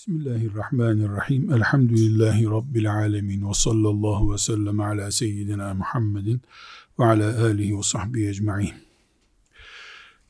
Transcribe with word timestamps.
Bismillahirrahmanirrahim. 0.00 1.52
Elhamdülillahi 1.52 2.46
Rabbil 2.46 2.94
alemin. 2.94 3.48
Ve 3.48 3.54
sallallahu 3.54 4.32
ve 4.32 4.38
sellem 4.38 4.80
ala 4.80 5.12
seyyidina 5.12 5.74
Muhammedin 5.74 6.40
ve 6.98 7.04
ala 7.04 7.44
alihi 7.44 7.78
ve 7.78 7.82
sahbihi 7.82 8.28
ecma'in. 8.28 8.74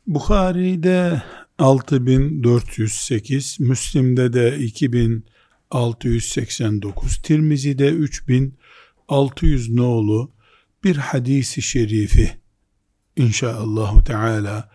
Bukhari'de 0.07 1.23
6408, 1.59 3.61
Müslim'de 3.61 4.33
de 4.33 4.59
2689, 4.59 7.17
Tirmizi'de 7.23 7.91
3600 7.91 9.71
nolu 9.71 10.31
bir 10.85 10.97
hadisi 10.97 11.63
şerifi 11.63 12.31
inşaallahu 13.17 14.05
teala 14.05 14.71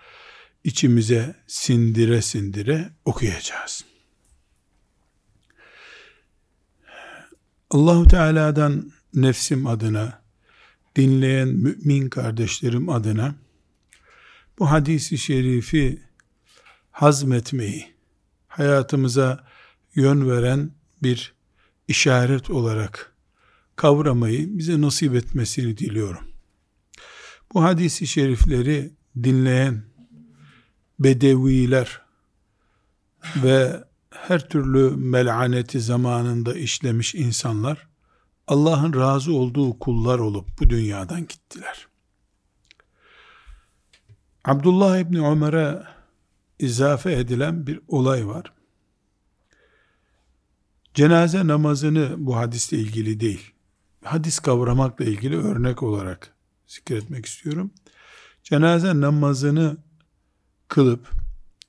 içimize 0.64 1.36
sindire 1.48 2.22
sindire 2.22 2.90
okuyacağız. 3.06 3.95
Allahu 7.72 8.08
Teala'dan 8.08 8.92
nefsim 9.14 9.68
adına, 9.68 10.22
dinleyen 10.96 11.48
mümin 11.48 12.10
kardeşlerim 12.10 12.90
adına 12.90 13.36
bu 14.60 14.72
hadisi 14.72 15.18
şerifi 15.18 16.02
hazmetmeyi, 16.92 17.94
hayatımıza 18.48 19.48
yön 19.96 20.30
veren 20.30 20.72
bir 21.04 21.34
işaret 21.88 22.50
olarak 22.50 23.14
kavramayı 23.76 24.58
bize 24.58 24.82
nasip 24.82 25.16
etmesini 25.16 25.78
diliyorum. 25.78 26.28
Bu 27.54 27.64
hadisi 27.64 28.08
şerifleri 28.08 28.92
dinleyen 29.24 29.84
bedeviler 31.00 32.02
ve 33.36 33.84
her 34.28 34.50
türlü 34.50 34.96
melaneti 34.96 35.80
zamanında 35.82 36.54
işlemiş 36.54 37.16
insanlar 37.16 37.88
Allah'ın 38.48 38.94
razı 38.94 39.34
olduğu 39.34 39.80
kullar 39.80 40.20
olup 40.20 40.60
bu 40.60 40.70
dünyadan 40.70 41.22
gittiler. 41.22 41.88
Abdullah 44.46 44.98
İbni 44.98 45.28
Ömer'e 45.28 45.84
izafe 46.60 47.14
edilen 47.14 47.68
bir 47.68 47.80
olay 47.88 48.28
var. 48.28 48.54
Cenaze 50.94 51.48
namazını 51.48 52.16
bu 52.18 52.36
hadisle 52.36 52.78
ilgili 52.78 53.20
değil, 53.20 53.54
hadis 54.04 54.40
kavramakla 54.40 55.06
ilgili 55.06 55.38
örnek 55.38 55.84
olarak 55.84 56.36
zikretmek 56.68 57.26
istiyorum. 57.26 57.72
Cenaze 58.44 59.02
namazını 59.02 59.78
kılıp 60.68 61.12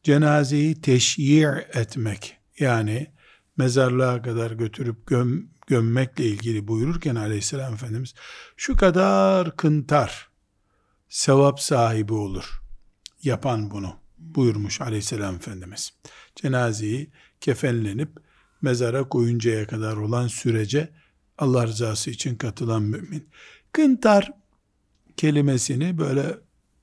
cenazeyi 0.02 0.80
teşyi' 0.80 1.46
etmek 1.72 2.35
yani 2.58 3.06
mezarlığa 3.56 4.22
kadar 4.22 4.50
götürüp 4.50 5.06
göm, 5.06 5.48
gömmekle 5.66 6.24
ilgili 6.24 6.68
buyururken 6.68 7.14
aleyhisselam 7.14 7.74
Efendimiz 7.74 8.14
şu 8.56 8.76
kadar 8.76 9.56
kıntar 9.56 10.28
sevap 11.08 11.60
sahibi 11.60 12.12
olur 12.12 12.62
yapan 13.22 13.70
bunu 13.70 13.96
buyurmuş 14.18 14.80
aleyhisselam 14.80 15.36
Efendimiz. 15.36 15.92
Cenazeyi 16.36 17.10
kefenlenip 17.40 18.10
mezara 18.62 19.08
koyuncaya 19.08 19.66
kadar 19.66 19.96
olan 19.96 20.26
sürece 20.26 20.90
Allah 21.38 21.66
rızası 21.66 22.10
için 22.10 22.36
katılan 22.36 22.82
mümin. 22.82 23.28
Kıntar 23.72 24.32
kelimesini 25.16 25.98
böyle 25.98 26.38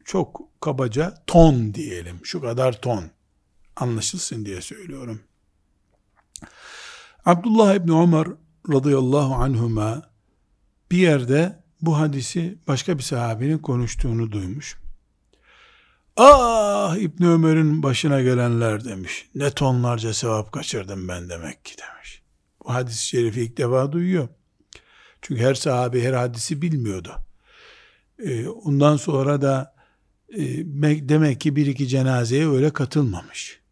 çok 0.06 0.62
kabaca 0.62 1.24
ton 1.28 1.74
diyelim. 1.74 2.20
Şu 2.24 2.42
kadar 2.42 2.82
ton 2.82 3.04
anlaşılsın 3.76 4.46
diye 4.46 4.62
söylüyorum. 4.62 5.22
Abdullah 7.26 7.76
İbni 7.76 8.02
Ömer 8.02 8.28
radıyallahu 8.72 9.34
anhuma 9.34 10.10
bir 10.92 10.98
yerde 10.98 11.64
bu 11.82 11.98
hadisi 11.98 12.58
başka 12.68 12.98
bir 12.98 13.04
sahabenin 13.04 13.58
konuştuğunu 13.58 14.32
duymuş. 14.32 14.78
Ah 16.18 16.98
İbni 16.98 17.28
Ömer'in 17.28 17.84
başına 17.84 18.22
gelenler 18.22 18.86
demiş. 18.86 19.30
Ne 19.36 19.52
tonlarca 19.52 20.14
sevap 20.14 20.52
kaçırdım 20.52 21.08
ben 21.08 21.30
demek 21.30 21.66
ki 21.66 21.76
demiş. 21.78 22.22
Bu 22.64 22.74
hadis-i 22.74 23.08
şerifi 23.08 23.42
ilk 23.42 23.58
defa 23.58 23.92
duyuyor. 23.92 24.28
Çünkü 25.22 25.42
her 25.42 25.54
sahabe 25.54 26.04
her 26.04 26.14
hadisi 26.14 26.62
bilmiyordu. 26.62 27.16
Ee, 28.20 28.48
ondan 28.48 28.98
sonra 28.98 29.42
da 29.42 29.76
e, 30.30 30.42
demek 31.10 31.42
ki 31.42 31.56
bir 31.56 31.68
iki 31.68 31.88
cenazeye 31.88 32.50
öyle 32.50 32.74
katılmamış 32.74 33.63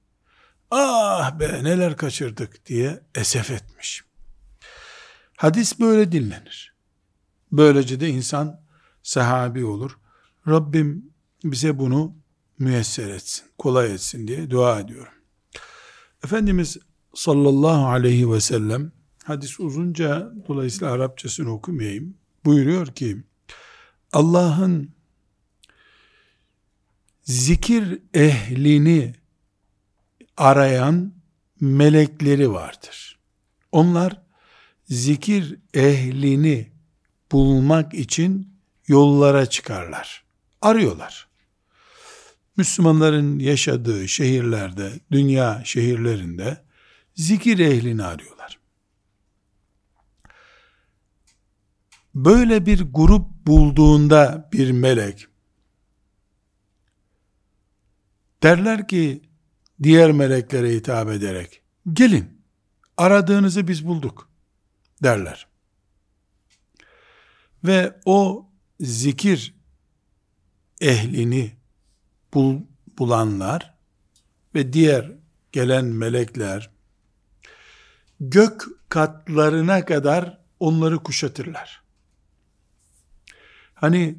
ah 0.71 1.39
be 1.39 1.63
neler 1.63 1.97
kaçırdık 1.97 2.65
diye 2.65 3.03
esef 3.15 3.51
etmiş. 3.51 4.03
Hadis 5.37 5.79
böyle 5.79 6.11
dinlenir. 6.11 6.75
Böylece 7.51 7.99
de 7.99 8.09
insan 8.09 8.61
sahabi 9.03 9.65
olur. 9.65 9.97
Rabbim 10.47 11.11
bize 11.43 11.79
bunu 11.79 12.15
müyesser 12.59 13.09
etsin, 13.09 13.45
kolay 13.57 13.93
etsin 13.93 14.27
diye 14.27 14.49
dua 14.49 14.79
ediyorum. 14.79 15.13
Efendimiz 16.23 16.77
sallallahu 17.15 17.87
aleyhi 17.87 18.31
ve 18.31 18.41
sellem 18.41 18.91
hadis 19.23 19.59
uzunca 19.59 20.31
dolayısıyla 20.47 20.93
Arapçasını 20.93 21.53
okumayayım. 21.53 22.17
Buyuruyor 22.45 22.87
ki 22.87 23.23
Allah'ın 24.13 24.91
zikir 27.23 28.01
ehlini 28.13 29.20
arayan 30.41 31.13
melekleri 31.59 32.52
vardır. 32.52 33.19
Onlar 33.72 34.22
zikir 34.90 35.59
ehlini 35.74 36.72
bulmak 37.31 37.94
için 37.94 38.57
yollara 38.88 39.46
çıkarlar. 39.46 40.24
Arıyorlar. 40.62 41.28
Müslümanların 42.57 43.40
yaşadığı 43.40 44.07
şehirlerde, 44.07 45.00
dünya 45.12 45.62
şehirlerinde 45.66 46.63
zikir 47.16 47.59
ehlini 47.59 48.03
arıyorlar. 48.03 48.59
Böyle 52.16 52.66
bir 52.66 52.81
grup 52.94 53.47
bulduğunda 53.47 54.50
bir 54.53 54.72
melek 54.72 55.28
derler 58.44 58.88
ki 58.88 59.30
diğer 59.83 60.11
meleklere 60.11 60.69
hitap 60.69 61.09
ederek 61.09 61.61
gelin 61.93 62.41
aradığınızı 62.97 63.67
biz 63.67 63.87
bulduk 63.87 64.29
derler. 65.03 65.47
Ve 67.63 67.99
o 68.05 68.49
zikir 68.79 69.55
ehlini 70.81 71.55
bul, 72.33 72.61
bulanlar 72.97 73.73
ve 74.55 74.73
diğer 74.73 75.11
gelen 75.51 75.85
melekler 75.85 76.69
gök 78.19 78.63
katlarına 78.89 79.85
kadar 79.85 80.41
onları 80.59 80.97
kuşatırlar. 80.97 81.81
Hani 83.73 84.15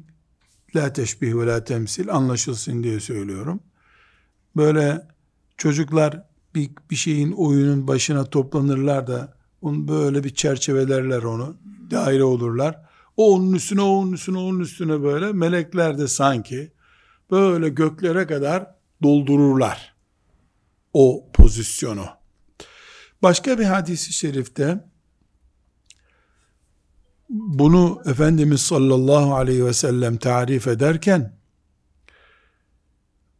la 0.75 0.93
teşbih 0.93 1.33
ve 1.35 1.45
la 1.45 1.63
temsil 1.63 2.11
anlaşılsın 2.11 2.83
diye 2.83 2.99
söylüyorum. 2.99 3.63
Böyle 4.55 5.07
Çocuklar 5.63 6.23
bir, 6.55 6.71
bir 6.91 6.95
şeyin 6.95 7.31
oyunun 7.31 7.87
başına 7.87 8.25
toplanırlar 8.25 9.07
da 9.07 9.33
onu 9.61 9.87
böyle 9.87 10.23
bir 10.23 10.29
çerçevelerler 10.29 11.23
onu. 11.23 11.57
Daire 11.91 12.23
olurlar. 12.23 12.81
O 13.17 13.33
onun 13.35 13.53
üstüne, 13.53 13.81
onun 13.81 14.11
üstüne, 14.11 14.37
onun 14.37 14.59
üstüne 14.59 15.03
böyle 15.03 15.33
melekler 15.33 15.97
de 15.97 16.07
sanki 16.07 16.71
böyle 17.31 17.69
göklere 17.69 18.27
kadar 18.27 18.75
doldururlar 19.03 19.95
o 20.93 21.29
pozisyonu. 21.33 22.05
Başka 23.21 23.59
bir 23.59 23.65
hadisi 23.65 24.13
şerifte 24.13 24.85
bunu 27.29 28.01
Efendimiz 28.05 28.61
sallallahu 28.61 29.35
aleyhi 29.35 29.65
ve 29.65 29.73
sellem 29.73 30.17
tarif 30.17 30.67
ederken 30.67 31.42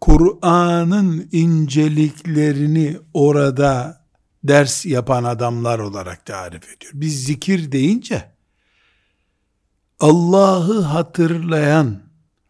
Kur'an'ın 0.03 1.29
inceliklerini 1.31 2.97
orada 3.13 4.03
ders 4.43 4.85
yapan 4.85 5.23
adamlar 5.23 5.79
olarak 5.79 6.25
tarif 6.25 6.63
ediyor. 6.63 6.91
Biz 6.93 7.23
zikir 7.23 7.71
deyince 7.71 8.31
Allah'ı 9.99 10.81
hatırlayan, 10.81 12.01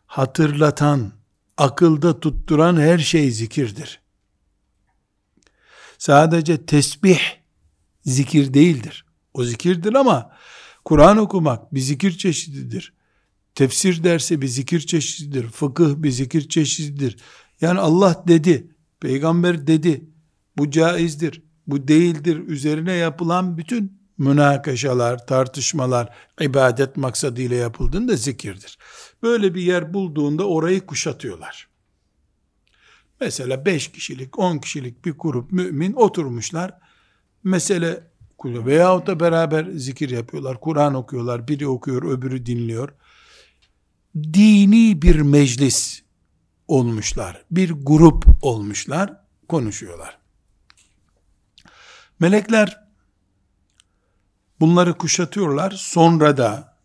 hatırlatan, 0.06 1.12
akılda 1.58 2.20
tutturan 2.20 2.78
her 2.78 2.98
şey 2.98 3.32
zikirdir. 3.32 4.02
Sadece 5.98 6.66
tesbih 6.66 7.20
zikir 8.06 8.54
değildir. 8.54 9.06
O 9.34 9.44
zikirdir 9.44 9.94
ama 9.94 10.32
Kur'an 10.86 11.18
okumak 11.18 11.74
bir 11.74 11.80
zikir 11.80 12.18
çeşididir. 12.18 12.94
Tefsir 13.56 14.04
dersi 14.04 14.42
bir 14.42 14.48
zikir 14.48 14.80
çeşididir. 14.80 15.50
Fıkıh 15.50 15.96
bir 15.96 16.12
zikir 16.12 16.50
çeşididir. 16.50 17.18
Yani 17.64 17.80
Allah 17.80 18.24
dedi, 18.28 18.68
peygamber 19.00 19.68
dedi, 19.68 20.06
bu 20.58 20.72
caizdir, 20.72 21.44
bu 21.68 21.88
değildir 21.88 22.48
üzerine 22.48 22.94
yapılan 22.94 23.58
bütün 23.58 24.00
münakaşalar, 24.18 25.28
tartışmalar 25.28 26.16
ibadet 26.42 26.98
maksadıyla 26.98 27.56
yapıldığında 27.56 28.16
zikirdir. 28.16 28.78
Böyle 29.22 29.56
bir 29.56 29.62
yer 29.62 29.94
bulduğunda 29.94 30.48
orayı 30.48 30.86
kuşatıyorlar. 30.86 31.68
Mesela 33.22 33.66
5 33.66 33.92
kişilik, 33.92 34.40
10 34.40 34.58
kişilik 34.58 35.06
bir 35.06 35.12
grup 35.12 35.52
mümin 35.52 35.94
oturmuşlar. 35.94 36.74
Mesele 37.44 38.08
veyahut 38.46 39.08
da 39.08 39.20
beraber 39.20 39.66
zikir 39.66 40.10
yapıyorlar. 40.10 40.60
Kur'an 40.62 40.94
okuyorlar. 40.94 41.48
Biri 41.48 41.68
okuyor, 41.68 42.04
öbürü 42.04 42.46
dinliyor. 42.46 42.90
Dini 44.16 45.02
bir 45.02 45.20
meclis 45.20 46.04
olmuşlar. 46.68 47.46
Bir 47.52 47.72
grup 47.72 48.26
olmuşlar. 48.42 49.24
Konuşuyorlar. 49.48 50.18
Melekler 52.20 52.84
bunları 54.60 54.98
kuşatıyorlar. 54.98 55.72
Sonra 55.72 56.38
da 56.38 56.78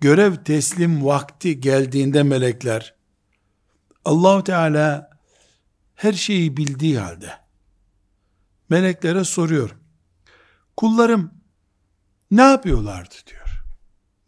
görev 0.00 0.36
teslim 0.44 1.04
vakti 1.04 1.60
geldiğinde 1.60 2.22
melekler 2.22 2.94
Allahu 4.04 4.44
Teala 4.44 5.10
her 5.94 6.12
şeyi 6.12 6.56
bildiği 6.56 6.98
halde 6.98 7.32
meleklere 8.68 9.24
soruyor. 9.24 9.76
Kullarım 10.76 11.30
ne 12.30 12.42
yapıyorlardı 12.42 13.14
diyor. 13.26 13.64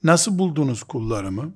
Nasıl 0.03 0.39
buldunuz 0.39 0.83
kullarımı? 0.83 1.55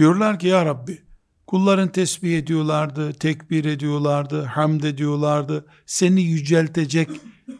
Diyorlar 0.00 0.38
ki 0.38 0.46
ya 0.46 0.66
Rabbi 0.66 1.02
kulların 1.46 1.88
tesbih 1.88 2.38
ediyorlardı, 2.38 3.12
tekbir 3.12 3.64
ediyorlardı, 3.64 4.42
hamd 4.42 4.82
ediyorlardı, 4.82 5.66
seni 5.86 6.22
yüceltecek 6.22 7.10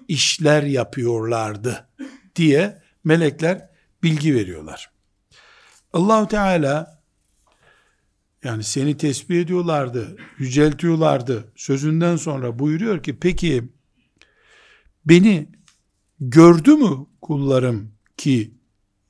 işler 0.09 0.63
yapıyorlardı 0.63 1.89
diye 2.37 2.83
melekler 3.05 3.69
bilgi 4.03 4.35
veriyorlar. 4.35 4.91
Allahu 5.93 6.29
Teala 6.29 7.03
yani 8.45 8.65
seni 8.65 8.97
tesbih 8.97 9.41
ediyorlardı, 9.41 10.17
yüceltiyorlardı 10.39 11.53
sözünden 11.57 12.17
sonra 12.17 12.59
buyuruyor 12.59 13.03
ki 13.03 13.19
peki 13.19 13.69
beni 15.05 15.49
gördü 16.21 16.75
mü 16.75 17.07
kullarım 17.21 17.93
ki 18.17 18.55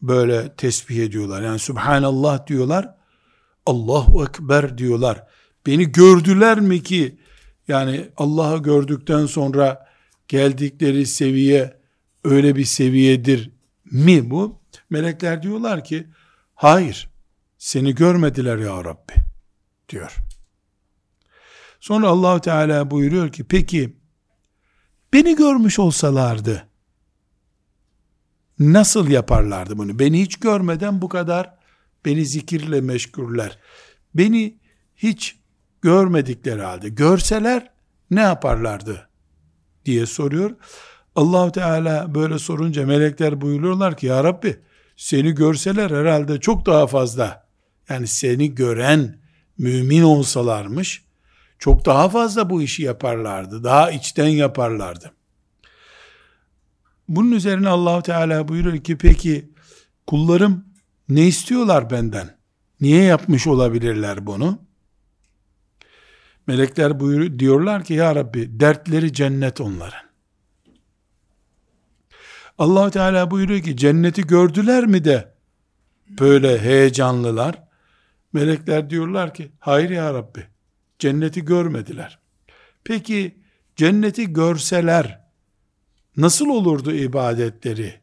böyle 0.03 0.57
tesbih 0.57 0.97
ediyorlar? 0.97 1.43
Yani 1.43 1.59
Subhanallah 1.59 2.47
diyorlar, 2.47 3.00
Allahu 3.71 4.25
Ekber 4.25 4.79
diyorlar. 4.79 5.27
Beni 5.67 5.93
gördüler 5.93 6.61
mi 6.61 6.83
ki 6.83 7.19
yani 7.69 8.09
Allah'ı 8.17 8.63
gördükten 8.63 9.27
sonra 9.27 9.87
geldikleri 10.29 11.07
seviye 11.07 11.81
öyle 12.25 12.57
bir 12.57 12.65
seviyedir 12.65 13.51
mi 13.85 14.31
bu? 14.31 14.61
Melekler 14.91 15.43
diyorlar 15.43 15.85
ki 15.85 16.07
hayır 16.55 17.11
seni 17.59 17.95
görmediler 17.95 18.59
ya 18.59 18.85
Rabbi 18.85 19.13
diyor. 19.89 20.17
Sonra 21.81 22.09
Allahu 22.09 22.41
Teala 22.41 22.91
buyuruyor 22.91 23.33
ki 23.33 23.45
peki 23.45 23.97
beni 25.13 25.37
görmüş 25.37 25.79
olsalardı 25.79 26.67
nasıl 28.59 29.09
yaparlardı 29.09 29.79
bunu? 29.79 29.99
Beni 29.99 30.23
hiç 30.23 30.37
görmeden 30.37 31.03
bu 31.03 31.09
kadar 31.09 31.60
beni 32.05 32.27
zikirle 32.27 32.81
meşguller. 32.81 33.59
Beni 34.15 34.59
hiç 34.97 35.37
görmedikleri 35.83 36.63
halde 36.63 36.89
görseler 36.89 37.71
ne 38.11 38.21
yaparlardı 38.21 39.09
diye 39.85 40.07
soruyor. 40.07 40.51
Allahu 41.17 41.53
Teala 41.53 42.15
böyle 42.15 42.39
sorunca 42.39 42.87
melekler 42.87 43.41
buyuruyorlar 43.41 43.97
ki 43.97 44.07
ya 44.07 44.25
Rabbi 44.25 44.57
seni 44.97 45.33
görseler 45.33 45.91
herhalde 45.91 46.41
çok 46.41 46.67
daha 46.67 46.87
fazla 46.87 47.49
yani 47.89 48.07
seni 48.07 48.55
gören 48.55 49.19
mümin 49.59 50.03
olsalarmış 50.03 51.05
çok 51.61 51.85
daha 51.85 52.09
fazla 52.09 52.51
bu 52.51 52.63
işi 52.63 52.83
yaparlardı. 52.83 53.65
Daha 53.65 53.91
içten 53.91 54.29
yaparlardı. 54.29 55.13
Bunun 57.09 57.33
üzerine 57.33 57.69
Allahu 57.69 58.03
Teala 58.03 58.49
buyuruyor 58.49 58.85
ki 58.85 58.99
peki 58.99 59.51
kullarım 60.07 60.65
ne 61.11 61.27
istiyorlar 61.27 61.91
benden? 61.91 62.37
Niye 62.81 63.03
yapmış 63.03 63.47
olabilirler 63.47 64.27
bunu? 64.27 64.59
Melekler 66.47 67.01
buyuruyor, 67.01 67.39
diyorlar 67.39 67.85
ki 67.85 67.95
ya 67.95 68.15
Rabbi 68.15 68.61
dertleri 68.61 69.13
cennet 69.13 69.61
onların. 69.61 70.11
allah 72.59 72.91
Teala 72.91 73.31
buyuruyor 73.31 73.63
ki 73.63 73.77
cenneti 73.77 74.27
gördüler 74.27 74.87
mi 74.87 75.05
de 75.05 75.35
böyle 76.09 76.59
heyecanlılar? 76.59 77.63
Melekler 78.33 78.91
diyorlar 78.91 79.35
ki 79.35 79.53
hayır 79.59 79.91
ya 79.91 80.15
Rabbi 80.15 80.47
cenneti 80.99 81.45
görmediler. 81.45 82.19
Peki 82.85 83.39
cenneti 83.77 84.33
görseler 84.33 85.21
nasıl 86.17 86.49
olurdu 86.49 86.93
ibadetleri? 86.93 88.01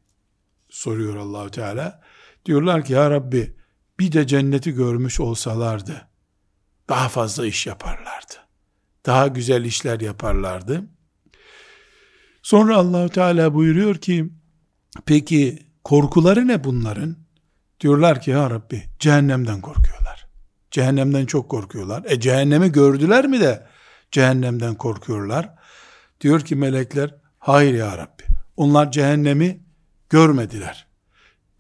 Soruyor 0.70 1.16
Allahu 1.16 1.52
Teala. 1.52 2.02
Diyorlar 2.48 2.86
ki 2.86 2.94
ya 2.94 3.12
Rabbi 3.12 3.56
bir 4.00 4.12
de 4.12 4.28
cenneti 4.28 4.72
görmüş 4.72 5.20
olsalardı 5.20 6.08
daha 6.90 7.10
fazla 7.10 7.46
iş 7.46 7.68
yaparlardı. 7.68 8.34
Daha 9.06 9.28
güzel 9.28 9.66
işler 9.66 10.00
yaparlardı. 10.00 10.84
Sonra 12.42 12.78
Allahu 12.78 13.10
Teala 13.10 13.54
buyuruyor 13.54 13.96
ki 13.96 14.30
peki 15.06 15.60
korkuları 15.84 16.48
ne 16.48 16.64
bunların? 16.64 17.18
Diyorlar 17.80 18.22
ki 18.22 18.32
ya 18.32 18.50
Rabbi 18.50 18.84
cehennemden 19.00 19.62
korkuyorlar. 19.62 20.28
Cehennemden 20.72 21.26
çok 21.26 21.50
korkuyorlar. 21.50 22.04
E 22.06 22.20
cehennemi 22.20 22.72
gördüler 22.72 23.28
mi 23.28 23.40
de 23.40 23.68
cehennemden 24.12 24.76
korkuyorlar? 24.76 25.56
Diyor 26.22 26.42
ki 26.42 26.56
melekler 26.56 27.16
hayır 27.40 27.74
ya 27.74 27.98
Rabbi. 27.98 28.24
Onlar 28.58 28.92
cehennemi 28.92 29.64
görmediler. 30.10 30.87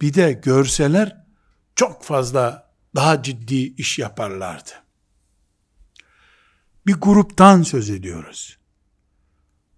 Bir 0.01 0.13
de 0.13 0.33
görseler 0.33 1.25
çok 1.75 2.03
fazla 2.03 2.71
daha 2.95 3.23
ciddi 3.23 3.55
iş 3.55 3.99
yaparlardı 3.99 4.87
bir 6.87 6.93
gruptan 6.93 7.63
söz 7.63 7.89
ediyoruz. 7.89 8.57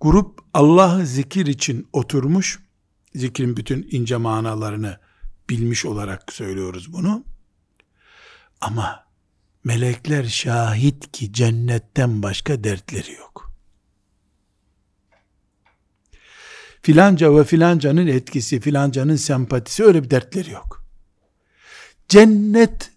Grup 0.02 0.40
Allah'ı 0.54 1.06
zikir 1.06 1.46
için 1.46 1.88
oturmuş, 1.94 2.60
zikrin 3.16 3.58
bütün 3.58 3.88
ince 3.92 4.18
manalarını 4.18 5.00
bilmiş 5.50 5.86
olarak 5.86 6.34
söylüyoruz 6.34 6.94
bunu. 6.94 7.24
Ama 8.62 9.06
melekler 9.64 10.24
şahit 10.24 11.12
ki 11.12 11.34
cennetten 11.34 12.24
başka 12.24 12.64
dertleri 12.64 13.14
yok. 13.14 13.49
Filanca 16.90 17.36
ve 17.36 17.44
filancanın 17.44 18.08
etkisi, 18.08 18.60
filancanın 18.60 19.16
sempatisi 19.16 19.84
öyle 19.84 20.04
bir 20.04 20.10
dertleri 20.10 20.52
yok. 20.52 20.86
Cennet 22.08 22.92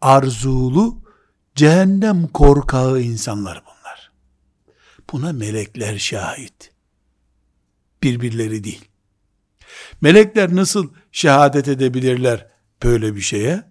arzulu 0.00 1.02
Cehennem 1.54 2.28
korkağı 2.28 3.00
insanlar 3.00 3.62
bunlar. 3.66 4.12
Buna 5.12 5.32
melekler 5.32 5.98
şahit. 5.98 6.72
Birbirleri 8.02 8.64
değil. 8.64 8.84
Melekler 10.00 10.56
nasıl 10.56 10.92
şehadet 11.12 11.68
edebilirler 11.68 12.46
böyle 12.82 13.16
bir 13.16 13.20
şeye? 13.20 13.64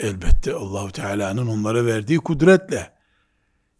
Elbette 0.00 0.52
Allahu 0.54 0.92
Teala'nın 0.92 1.46
onlara 1.46 1.86
verdiği 1.86 2.18
kudretle. 2.18 2.92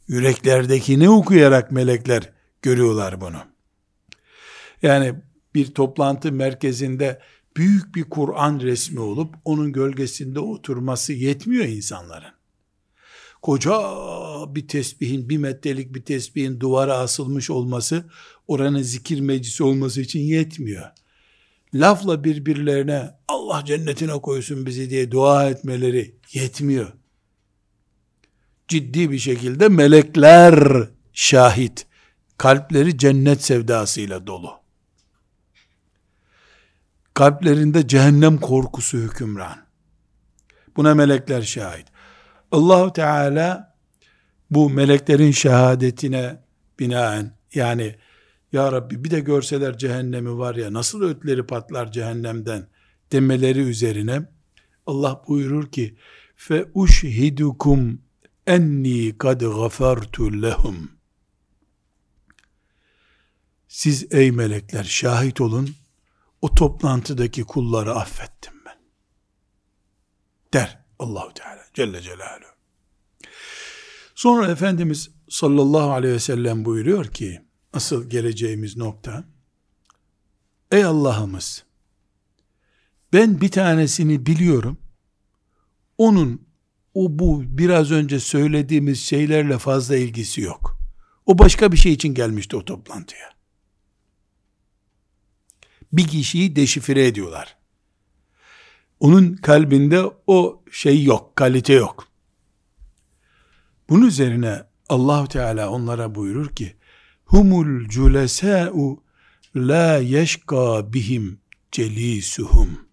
Yüreklerdekini 0.08 1.10
okuyarak 1.10 1.72
melekler 1.72 2.32
görüyorlar 2.62 3.20
bunu. 3.20 3.57
Yani 4.82 5.14
bir 5.54 5.74
toplantı 5.74 6.32
merkezinde 6.32 7.20
büyük 7.56 7.94
bir 7.94 8.04
Kur'an 8.04 8.60
resmi 8.60 9.00
olup 9.00 9.34
onun 9.44 9.72
gölgesinde 9.72 10.40
oturması 10.40 11.12
yetmiyor 11.12 11.64
insanların 11.64 12.38
koca 13.42 13.80
bir 14.54 14.68
tesbihin, 14.68 15.28
bir 15.28 15.38
metrelik 15.38 15.94
bir 15.94 16.02
tesbihin 16.02 16.60
duvara 16.60 16.98
asılmış 16.98 17.50
olması, 17.50 18.04
oranın 18.48 18.82
zikir 18.82 19.20
meclisi 19.20 19.62
olması 19.64 20.00
için 20.00 20.20
yetmiyor. 20.20 20.86
Lafla 21.74 22.24
birbirlerine 22.24 23.10
Allah 23.28 23.64
cennetine 23.64 24.12
koysun 24.12 24.66
bizi 24.66 24.90
diye 24.90 25.10
dua 25.10 25.50
etmeleri 25.50 26.14
yetmiyor. 26.32 26.92
Ciddi 28.68 29.10
bir 29.10 29.18
şekilde 29.18 29.68
melekler 29.68 30.88
şahit. 31.12 31.86
Kalpleri 32.38 32.98
cennet 32.98 33.44
sevdasıyla 33.44 34.26
dolu. 34.26 34.50
Kalplerinde 37.18 37.88
cehennem 37.88 38.38
korkusu 38.38 38.98
hükümran. 38.98 39.58
Buna 40.76 40.94
melekler 40.94 41.42
şahit. 41.42 41.86
Allahu 42.52 42.92
Teala 42.92 43.76
bu 44.50 44.70
meleklerin 44.70 45.30
şehadetine 45.30 46.42
binaen 46.78 47.32
Yani 47.54 47.96
ya 48.52 48.72
Rabbi 48.72 49.04
bir 49.04 49.10
de 49.10 49.20
görseler 49.20 49.78
cehennemi 49.78 50.38
var 50.38 50.54
ya 50.54 50.72
nasıl 50.72 51.02
ötleri 51.02 51.46
patlar 51.46 51.92
cehennemden 51.92 52.66
demeleri 53.12 53.60
üzerine 53.60 54.22
Allah 54.86 55.22
buyurur 55.28 55.70
ki 55.70 55.96
fe 56.36 56.64
uşhidukum 56.74 58.02
enni 58.46 59.18
kad 59.18 59.40
gafartu 59.40 60.42
lehum 60.42 60.90
siz 63.68 64.06
ey 64.10 64.32
melekler 64.32 64.84
şahit 64.84 65.40
olun 65.40 65.77
o 66.42 66.54
toplantıdaki 66.54 67.44
kulları 67.44 67.94
affettim 67.94 68.54
ben 68.66 68.78
der 70.52 70.84
Allahu 70.98 71.34
Teala 71.34 71.64
Celle 71.74 72.02
Celaluhu 72.02 72.50
sonra 74.14 74.50
Efendimiz 74.50 75.10
sallallahu 75.28 75.90
aleyhi 75.90 76.14
ve 76.14 76.18
sellem 76.18 76.64
buyuruyor 76.64 77.06
ki 77.06 77.42
asıl 77.72 78.10
geleceğimiz 78.10 78.76
nokta 78.76 79.24
ey 80.72 80.84
Allah'ımız 80.84 81.64
ben 83.12 83.40
bir 83.40 83.50
tanesini 83.50 84.26
biliyorum 84.26 84.78
onun 85.98 86.48
o 86.94 87.18
bu 87.18 87.42
biraz 87.46 87.90
önce 87.90 88.20
söylediğimiz 88.20 89.00
şeylerle 89.00 89.58
fazla 89.58 89.96
ilgisi 89.96 90.40
yok. 90.40 90.78
O 91.26 91.38
başka 91.38 91.72
bir 91.72 91.76
şey 91.76 91.92
için 91.92 92.14
gelmişti 92.14 92.56
o 92.56 92.64
toplantıya. 92.64 93.37
Bir 95.92 96.08
kişiyi 96.08 96.56
deşifre 96.56 97.06
ediyorlar. 97.06 97.56
Onun 99.00 99.36
kalbinde 99.36 100.02
o 100.26 100.62
şey 100.72 101.04
yok, 101.04 101.36
kalite 101.36 101.72
yok. 101.72 102.08
Bunun 103.88 104.06
üzerine 104.06 104.62
Allahu 104.88 105.28
Teala 105.28 105.70
onlara 105.70 106.14
buyurur 106.14 106.48
ki: 106.48 106.76
"Humul 107.24 107.88
culesâ'u 107.88 109.02
la 109.56 109.96
yeşka 109.98 110.92
bihim 110.92 111.40
celisuhum." 111.72 112.88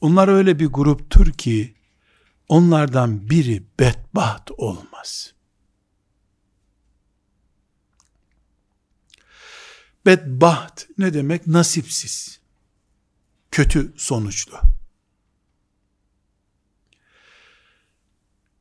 Onlar 0.00 0.28
öyle 0.28 0.58
bir 0.58 0.66
gruptur 0.66 1.32
ki 1.32 1.74
onlardan 2.48 3.30
biri 3.30 3.62
bedbaht 3.80 4.50
olmaz. 4.56 5.35
Bedbaht 10.06 10.88
ne 10.98 11.14
demek? 11.14 11.46
Nasipsiz. 11.46 12.40
Kötü 13.50 13.94
sonuçlu. 13.96 14.60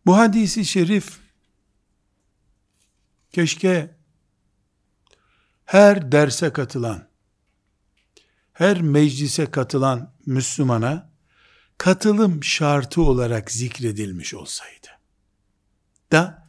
Bu 0.06 0.18
hadisi 0.18 0.66
şerif 0.66 1.20
keşke 3.32 3.96
her 5.66 6.12
derse 6.12 6.54
katılan, 6.54 7.08
her 8.54 8.82
meclise 8.82 9.52
katılan 9.52 10.14
Müslümana 10.25 11.10
katılım 11.78 12.44
şartı 12.44 13.02
olarak 13.02 13.52
zikredilmiş 13.52 14.34
olsaydı. 14.34 14.88
Da 16.12 16.48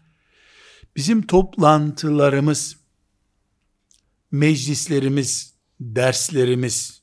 bizim 0.96 1.26
toplantılarımız, 1.26 2.76
meclislerimiz, 4.32 5.54
derslerimiz 5.80 7.02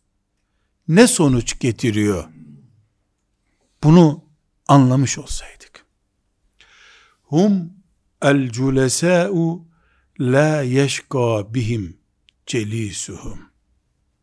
ne 0.88 1.08
sonuç 1.08 1.60
getiriyor? 1.60 2.30
Bunu 3.84 4.26
anlamış 4.68 5.18
olsaydık. 5.18 5.86
Hum 7.24 7.74
el 8.22 8.52
culesâ'u 8.52 9.68
la 10.20 10.62
yeşka 10.62 11.54
bihim 11.54 11.98
celisuhum. 12.46 13.40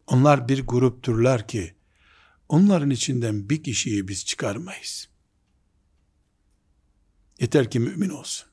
Onlar 0.07 0.49
bir 0.49 0.66
grupturlar 0.66 1.49
ki 1.49 1.75
onların 2.49 2.90
içinden 2.90 3.50
bir 3.50 3.62
kişiyi 3.62 4.09
biz 4.09 4.25
çıkarmayız. 4.25 5.09
Yeter 7.40 7.71
ki 7.71 7.80
mümin 7.80 8.11
olsun. 8.11 8.49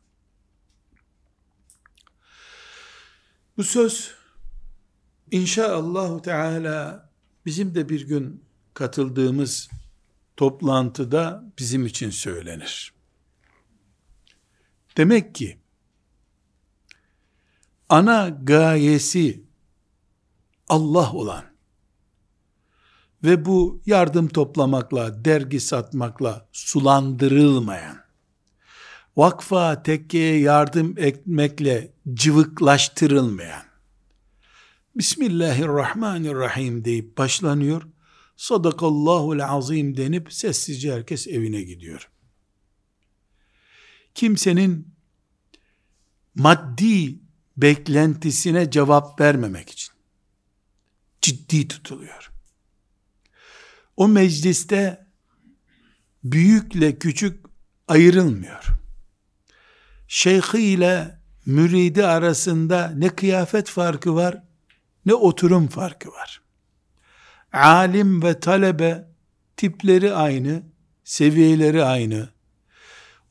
Bu 3.58 3.64
söz 3.64 4.17
inşaallah 5.32 6.22
Teala 6.22 7.10
bizim 7.46 7.76
de 7.76 7.90
bir 7.90 8.08
gün 8.08 8.44
katıldığımız 8.74 9.70
toplantıda 10.38 11.44
bizim 11.60 11.86
için 11.86 12.10
söylenir. 12.10 12.94
Demek 14.98 15.36
ki 15.36 15.58
ana 17.90 18.30
gayesi 18.30 19.44
Allah 20.70 21.14
olan 21.14 21.46
ve 23.24 23.46
bu 23.46 23.82
yardım 23.86 24.28
toplamakla, 24.28 25.26
dergi 25.26 25.60
satmakla 25.60 26.48
sulandırılmayan, 26.52 27.98
vakfa 29.18 29.84
tekkeye 29.84 30.40
yardım 30.40 30.98
etmekle 30.98 31.94
cıvıklaştırılmayan, 32.14 33.64
Bismillahirrahmanirrahim 34.98 36.86
deyip 36.86 37.18
başlanıyor, 37.18 37.82
Sadakallahul 38.38 39.40
azim 39.40 39.98
denip 39.98 40.34
sessizce 40.34 40.94
herkes 40.94 41.28
evine 41.28 41.62
gidiyor. 41.62 42.10
Kimsenin 44.16 44.88
maddi 46.36 47.20
beklentisine 47.58 48.72
cevap 48.72 49.22
vermemek 49.22 49.70
için 49.70 49.94
ciddi 51.22 51.68
tutuluyor. 51.68 52.32
O 53.98 54.08
mecliste 54.08 55.08
büyükle 56.24 57.00
küçük 57.00 57.46
ayrılmıyor. 57.88 58.66
Şeyhi 60.08 60.60
ile 60.60 61.20
müridi 61.46 62.06
arasında 62.06 62.94
ne 62.96 63.10
kıyafet 63.10 63.70
farkı 63.70 64.16
var, 64.16 64.47
ne 65.08 65.14
oturum 65.14 65.68
farkı 65.68 66.10
var. 66.12 66.42
Alim 67.54 68.24
ve 68.24 68.40
talebe 68.40 69.08
tipleri 69.58 70.14
aynı, 70.14 70.64
seviyeleri 71.04 71.84
aynı. 71.84 72.30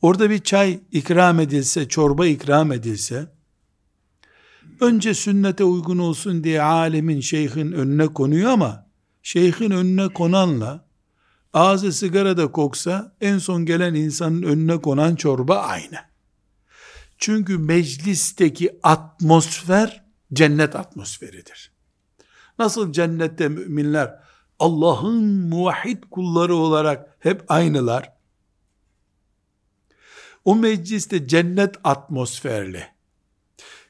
Orada 0.01 0.29
bir 0.29 0.39
çay 0.39 0.79
ikram 0.91 1.39
edilse, 1.39 1.87
çorba 1.87 2.25
ikram 2.25 2.71
edilse, 2.71 3.31
önce 4.79 5.13
sünnete 5.13 5.63
uygun 5.63 5.97
olsun 5.97 6.43
diye 6.43 6.61
alemin, 6.61 7.19
şeyhin 7.19 7.71
önüne 7.71 8.07
konuyor 8.07 8.51
ama, 8.51 8.87
şeyhin 9.23 9.71
önüne 9.71 10.07
konanla 10.07 10.87
ağzı 11.53 11.93
sigara 11.93 12.37
da 12.37 12.51
koksa 12.51 13.15
en 13.21 13.37
son 13.37 13.65
gelen 13.65 13.93
insanın 13.93 14.43
önüne 14.43 14.81
konan 14.81 15.15
çorba 15.15 15.57
aynı. 15.57 15.97
Çünkü 17.17 17.57
meclisteki 17.57 18.79
atmosfer 18.83 20.06
cennet 20.33 20.75
atmosferidir. 20.75 21.71
Nasıl 22.59 22.91
cennette 22.91 23.47
müminler 23.49 24.19
Allah'ın 24.59 25.23
muvahhid 25.23 26.03
kulları 26.11 26.55
olarak 26.55 27.17
hep 27.19 27.43
aynılar. 27.47 28.13
O 30.45 30.55
mecliste 30.55 31.27
cennet 31.27 31.75
atmosferli. 31.83 32.87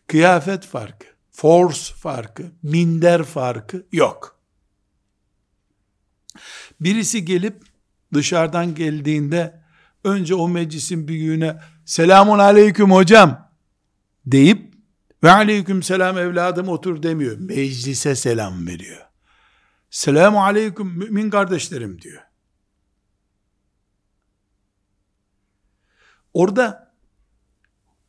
Kıyafet 0.08 0.66
farkı, 0.66 1.08
force 1.32 1.94
farkı, 1.94 2.52
minder 2.64 3.24
farkı 3.24 3.88
yok. 3.92 4.40
Birisi 6.80 7.26
gelip 7.26 7.64
dışarıdan 8.14 8.76
geldiğinde 8.76 9.62
önce 10.04 10.36
o 10.36 10.48
meclisin 10.48 11.08
büyüğüne 11.08 11.60
selamun 11.86 12.40
aleyküm 12.40 12.92
hocam 12.92 13.52
deyip 14.26 14.67
ve 15.24 15.32
aleyküm 15.32 15.84
selam 15.84 16.18
evladım 16.18 16.68
otur 16.70 17.04
demiyor. 17.04 17.38
Meclise 17.38 18.16
selam 18.16 18.68
veriyor. 18.68 19.02
Selamu 19.90 20.44
aleyküm 20.44 20.88
mümin 20.88 21.30
kardeşlerim 21.30 22.02
diyor. 22.02 22.22
Orada 26.34 26.94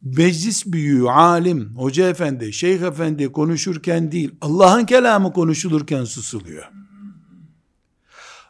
meclis 0.02 0.66
büyüğü, 0.66 1.08
alim, 1.08 1.76
hoca 1.76 2.08
efendi, 2.08 2.52
şeyh 2.52 2.82
efendi 2.82 3.32
konuşurken 3.32 4.12
değil, 4.12 4.34
Allah'ın 4.40 4.84
kelamı 4.86 5.32
konuşulurken 5.32 6.04
susuluyor. 6.04 6.64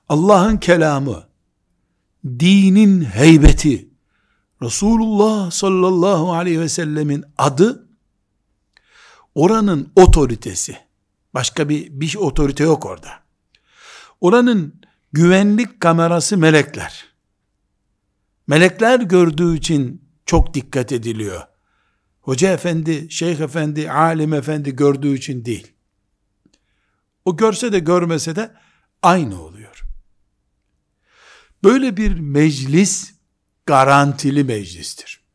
Allah'ın 0.08 0.56
kelamı, 0.56 1.22
dinin 2.24 3.04
heybeti, 3.04 3.88
Resulullah 4.62 5.50
sallallahu 5.50 6.32
aleyhi 6.32 6.60
ve 6.60 6.68
sellemin 6.68 7.24
adı, 7.38 7.87
oranın 9.38 9.92
otoritesi, 9.96 10.78
başka 11.34 11.68
bir, 11.68 12.00
bir 12.00 12.14
otorite 12.14 12.64
yok 12.64 12.86
orada. 12.86 13.10
Oranın 14.20 14.80
güvenlik 15.12 15.80
kamerası 15.80 16.36
melekler. 16.36 17.04
Melekler 18.46 19.00
gördüğü 19.00 19.56
için 19.56 20.04
çok 20.26 20.54
dikkat 20.54 20.92
ediliyor. 20.92 21.42
hoca 22.20 22.52
efendi, 22.52 23.10
şeyh 23.10 23.40
efendi, 23.40 23.90
alim 23.90 24.34
efendi 24.34 24.76
gördüğü 24.76 25.16
için 25.16 25.44
değil. 25.44 25.72
O 27.24 27.36
görse 27.36 27.72
de 27.72 27.78
görmese 27.78 28.36
de 28.36 28.54
aynı 29.02 29.42
oluyor. 29.42 29.82
Böyle 31.64 31.96
bir 31.96 32.18
meclis 32.18 33.12
garantili 33.66 34.44
meclistir. 34.44 35.27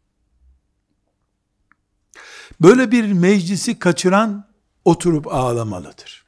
Böyle 2.62 2.92
bir 2.92 3.12
meclisi 3.12 3.80
kaçıran 3.80 4.48
oturup 4.86 5.28
ağlamalıdır. 5.28 6.24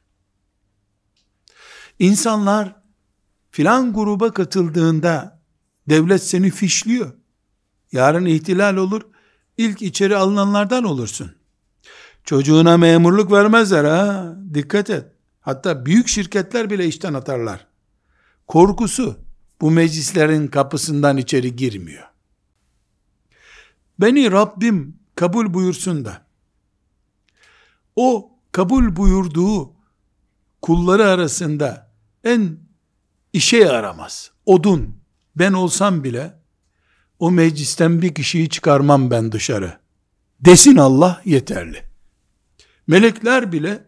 İnsanlar 1.98 2.76
filan 3.50 3.92
gruba 3.92 4.32
katıldığında 4.32 5.40
devlet 5.88 6.22
seni 6.22 6.50
fişliyor. 6.50 7.12
Yarın 7.92 8.24
ihtilal 8.24 8.76
olur, 8.76 9.02
ilk 9.56 9.82
içeri 9.82 10.16
alınanlardan 10.16 10.84
olursun. 10.84 11.32
Çocuğuna 12.24 12.76
memurluk 12.76 13.32
vermezler 13.32 13.84
ha, 13.84 14.36
dikkat 14.54 14.90
et. 14.90 15.04
Hatta 15.40 15.86
büyük 15.86 16.08
şirketler 16.08 16.70
bile 16.70 16.86
işten 16.86 17.14
atarlar. 17.14 17.66
Korkusu 18.46 19.18
bu 19.60 19.70
meclislerin 19.70 20.48
kapısından 20.48 21.16
içeri 21.16 21.56
girmiyor. 21.56 22.04
Beni 24.00 24.32
Rabbim 24.32 24.96
kabul 25.16 25.54
buyursun 25.54 26.04
da 26.04 26.26
o 27.96 28.30
kabul 28.52 28.96
buyurduğu 28.96 29.72
kulları 30.62 31.04
arasında 31.04 31.92
en 32.24 32.58
işe 33.32 33.56
yaramaz, 33.56 34.30
odun 34.46 35.00
ben 35.36 35.52
olsam 35.52 36.04
bile 36.04 36.34
o 37.18 37.30
meclisten 37.30 38.02
bir 38.02 38.14
kişiyi 38.14 38.48
çıkarmam 38.48 39.10
ben 39.10 39.32
dışarı. 39.32 39.78
Desin 40.40 40.76
Allah 40.76 41.22
yeterli. 41.24 41.82
Melekler 42.86 43.52
bile 43.52 43.84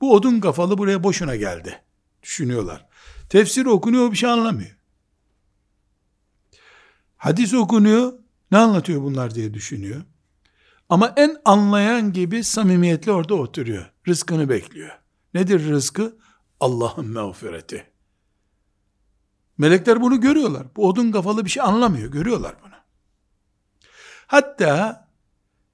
bu 0.00 0.14
odun 0.14 0.40
kafalı 0.40 0.78
buraya 0.78 1.04
boşuna 1.04 1.36
geldi. 1.36 1.82
Düşünüyorlar. 2.22 2.88
Tefsir 3.28 3.66
okunuyor 3.66 4.12
bir 4.12 4.16
şey 4.16 4.30
anlamıyor. 4.30 4.76
Hadis 7.16 7.54
okunuyor 7.54 8.12
ne 8.50 8.58
anlatıyor 8.58 9.02
bunlar 9.02 9.34
diye 9.34 9.54
düşünüyor. 9.54 10.02
Ama 10.88 11.12
en 11.16 11.36
anlayan 11.44 12.12
gibi 12.12 12.44
samimiyetle 12.44 13.12
orada 13.12 13.34
oturuyor. 13.34 13.92
Rızkını 14.08 14.48
bekliyor. 14.48 14.90
Nedir 15.34 15.68
rızkı? 15.68 16.16
Allah'ın 16.60 17.12
mağfireti. 17.12 17.86
Melekler 19.58 20.00
bunu 20.00 20.20
görüyorlar. 20.20 20.66
Bu 20.76 20.88
odun 20.88 21.12
kafalı 21.12 21.44
bir 21.44 21.50
şey 21.50 21.62
anlamıyor. 21.62 22.10
Görüyorlar 22.10 22.54
bunu. 22.64 22.74
Hatta 24.26 25.08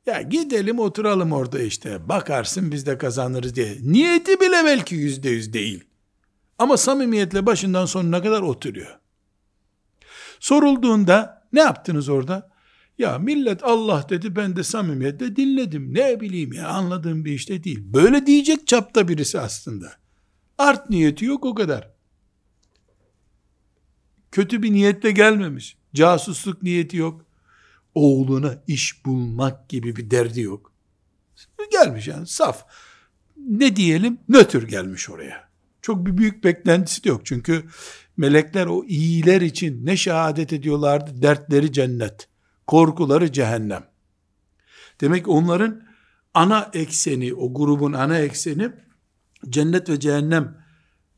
ya 0.06 0.22
gidelim 0.22 0.78
oturalım 0.78 1.32
orada 1.32 1.58
işte 1.58 2.08
bakarsın 2.08 2.72
biz 2.72 2.86
de 2.86 2.98
kazanırız 2.98 3.54
diye. 3.54 3.78
Niyeti 3.82 4.40
bile 4.40 4.64
belki 4.64 4.94
yüzde 4.94 5.28
yüz 5.28 5.52
değil. 5.52 5.84
Ama 6.58 6.76
samimiyetle 6.76 7.46
başından 7.46 7.86
sonuna 7.86 8.22
kadar 8.22 8.42
oturuyor. 8.42 8.98
Sorulduğunda 10.40 11.48
ne 11.52 11.60
yaptınız 11.60 12.08
orada? 12.08 12.53
Ya 12.98 13.18
millet 13.18 13.64
Allah 13.64 14.06
dedi 14.08 14.36
ben 14.36 14.56
de 14.56 14.64
samimiyetle 14.64 15.36
dinledim. 15.36 15.94
Ne 15.94 16.20
bileyim 16.20 16.52
ya 16.52 16.68
anladığım 16.68 17.24
bir 17.24 17.32
işte 17.32 17.64
değil. 17.64 17.80
Böyle 17.84 18.26
diyecek 18.26 18.66
çapta 18.66 19.08
birisi 19.08 19.40
aslında. 19.40 19.92
Art 20.58 20.90
niyeti 20.90 21.24
yok 21.24 21.44
o 21.44 21.54
kadar. 21.54 21.90
Kötü 24.32 24.62
bir 24.62 24.72
niyetle 24.72 25.10
gelmemiş. 25.10 25.76
Casusluk 25.94 26.62
niyeti 26.62 26.96
yok. 26.96 27.24
Oğluna 27.94 28.62
iş 28.66 29.04
bulmak 29.04 29.68
gibi 29.68 29.96
bir 29.96 30.10
derdi 30.10 30.40
yok. 30.40 30.72
Gelmiş 31.72 32.08
yani 32.08 32.26
saf. 32.26 32.66
Ne 33.36 33.76
diyelim? 33.76 34.18
Nötr 34.28 34.62
gelmiş 34.62 35.10
oraya. 35.10 35.48
Çok 35.82 36.06
bir 36.06 36.18
büyük 36.18 36.44
beklentisi 36.44 37.04
de 37.04 37.08
yok. 37.08 37.26
Çünkü 37.26 37.64
melekler 38.16 38.66
o 38.66 38.84
iyiler 38.84 39.40
için 39.40 39.86
ne 39.86 39.96
şehadet 39.96 40.52
ediyorlardı? 40.52 41.22
Dertleri 41.22 41.72
cennet 41.72 42.28
korkuları 42.66 43.32
cehennem. 43.32 43.84
Demek 45.00 45.28
onların 45.28 45.82
ana 46.34 46.70
ekseni, 46.72 47.34
o 47.34 47.54
grubun 47.54 47.92
ana 47.92 48.18
ekseni 48.18 48.72
cennet 49.48 49.88
ve 49.88 50.00
cehennem 50.00 50.64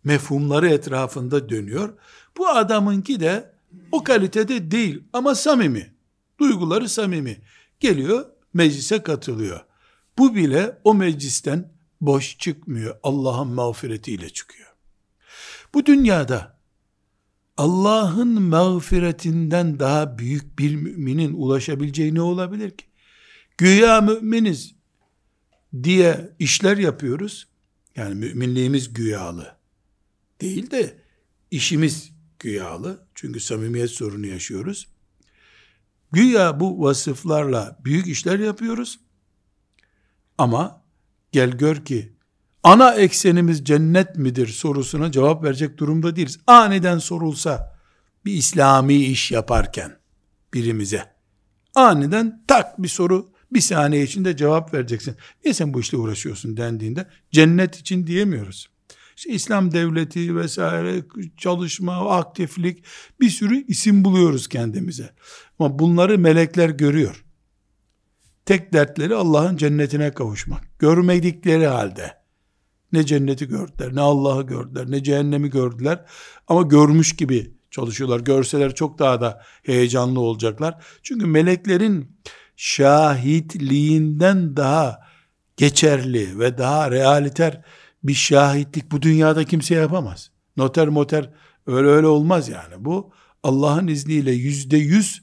mefhumları 0.05 0.69
etrafında 0.69 1.49
dönüyor. 1.49 1.95
Bu 2.37 2.49
adamınki 2.49 3.21
de 3.21 3.53
o 3.93 4.05
kalitede 4.05 4.71
değil 4.71 5.05
ama 5.13 5.35
samimi. 5.35 5.95
Duyguları 6.41 6.89
samimi. 6.89 7.43
Geliyor 7.81 8.27
meclise 8.55 9.03
katılıyor. 9.03 9.61
Bu 10.19 10.35
bile 10.35 10.79
o 10.85 10.95
meclisten 10.95 11.73
boş 12.01 12.39
çıkmıyor. 12.39 12.97
Allah'ın 13.03 13.49
mağfiretiyle 13.49 14.31
çıkıyor. 14.31 14.69
Bu 15.75 15.87
dünyada 15.87 16.56
Allah'ın 17.57 18.43
mağfiretinden 18.43 19.81
daha 19.81 20.19
büyük 20.19 20.59
bir 20.59 20.77
müminin 20.77 21.33
ulaşabileceği 21.33 22.15
ne 22.15 22.21
olabilir 22.21 22.71
ki? 22.71 22.87
Güya 23.59 24.01
müminiz 24.01 24.75
diye 25.83 26.35
işler 26.39 26.77
yapıyoruz. 26.77 27.49
Yani 27.97 28.15
müminliğimiz 28.15 28.95
güyalı. 28.95 29.57
Değil 30.41 30.71
de 30.71 30.99
işimiz 31.51 32.13
güyalı. 32.39 33.07
Çünkü 33.15 33.41
samimiyet 33.41 33.91
sorunu 33.91 34.27
yaşıyoruz. 34.27 34.89
Güya 36.13 36.61
bu 36.61 36.81
vasıflarla 36.81 37.79
büyük 37.85 38.07
işler 38.07 38.39
yapıyoruz. 38.39 39.01
Ama 40.39 40.85
gel 41.33 41.51
gör 41.51 41.85
ki 41.85 42.16
ana 42.67 42.95
eksenimiz 42.95 43.65
cennet 43.65 44.17
midir 44.17 44.47
sorusuna 44.47 45.13
cevap 45.13 45.45
verecek 45.45 45.79
durumda 45.79 46.17
değiliz. 46.17 46.39
Aniden 46.47 46.99
sorulsa 46.99 47.79
bir 48.25 48.33
İslami 48.33 48.95
iş 48.95 49.31
yaparken 49.31 49.97
birimize 50.55 51.17
aniden 51.75 52.45
tak 52.47 52.83
bir 52.83 52.89
soru 52.89 53.33
bir 53.53 53.61
saniye 53.61 54.03
içinde 54.03 54.37
cevap 54.37 54.75
vereceksin. 54.75 55.17
Niye 55.45 55.55
sen 55.55 55.75
bu 55.75 55.81
işle 55.81 55.99
uğraşıyorsun 55.99 56.57
dendiğinde 56.57 57.07
cennet 57.33 57.77
için 57.77 58.07
diyemiyoruz. 58.07 58.69
İşte 59.17 59.31
İslam 59.31 59.73
devleti 59.73 60.37
vesaire 60.37 61.03
çalışma, 61.37 62.17
aktiflik 62.17 62.85
bir 63.21 63.31
sürü 63.31 63.67
isim 63.67 64.05
buluyoruz 64.05 64.49
kendimize. 64.49 65.11
Ama 65.59 65.79
bunları 65.79 66.19
melekler 66.19 66.69
görüyor. 66.69 67.25
Tek 68.47 68.73
dertleri 68.73 69.15
Allah'ın 69.15 69.57
cennetine 69.57 70.11
kavuşmak. 70.11 70.79
Görmedikleri 70.79 71.67
halde 71.67 72.26
ne 72.93 73.07
cenneti 73.07 73.49
gördüler, 73.49 73.95
ne 73.95 74.01
Allah'ı 74.01 74.43
gördüler, 74.43 74.91
ne 74.91 75.03
cehennemi 75.03 75.51
gördüler. 75.51 76.05
Ama 76.49 76.63
görmüş 76.63 77.17
gibi 77.17 77.51
çalışıyorlar. 77.71 78.21
Görseler 78.21 78.75
çok 78.75 78.99
daha 78.99 79.21
da 79.21 79.43
heyecanlı 79.63 80.21
olacaklar. 80.21 80.85
Çünkü 81.03 81.27
meleklerin 81.27 82.17
şahitliğinden 82.57 84.57
daha 84.57 85.01
geçerli 85.57 86.39
ve 86.39 86.59
daha 86.59 86.91
realiter 86.91 87.63
bir 88.03 88.15
şahitlik 88.15 88.93
bu 88.93 89.03
dünyada 89.03 89.45
kimse 89.45 89.75
yapamaz. 89.75 90.31
Noter 90.57 90.89
moter 90.89 91.31
öyle 91.67 91.89
öyle 91.89 92.07
olmaz 92.07 92.49
yani. 92.49 92.85
Bu 92.85 93.13
Allah'ın 93.43 93.87
izniyle 93.87 94.33
yüzde 94.33 94.77
yüz 94.77 95.23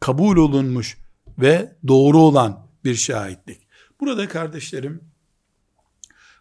kabul 0.00 0.36
olunmuş 0.36 0.98
ve 1.38 1.76
doğru 1.88 2.18
olan 2.18 2.68
bir 2.84 2.94
şahitlik. 2.94 3.68
Burada 4.00 4.28
kardeşlerim 4.28 5.00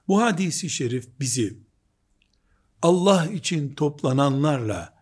bu 0.07 0.21
hadisi 0.21 0.69
şerif 0.69 1.19
bizi 1.19 1.57
Allah 2.81 3.25
için 3.25 3.75
toplananlarla 3.75 4.97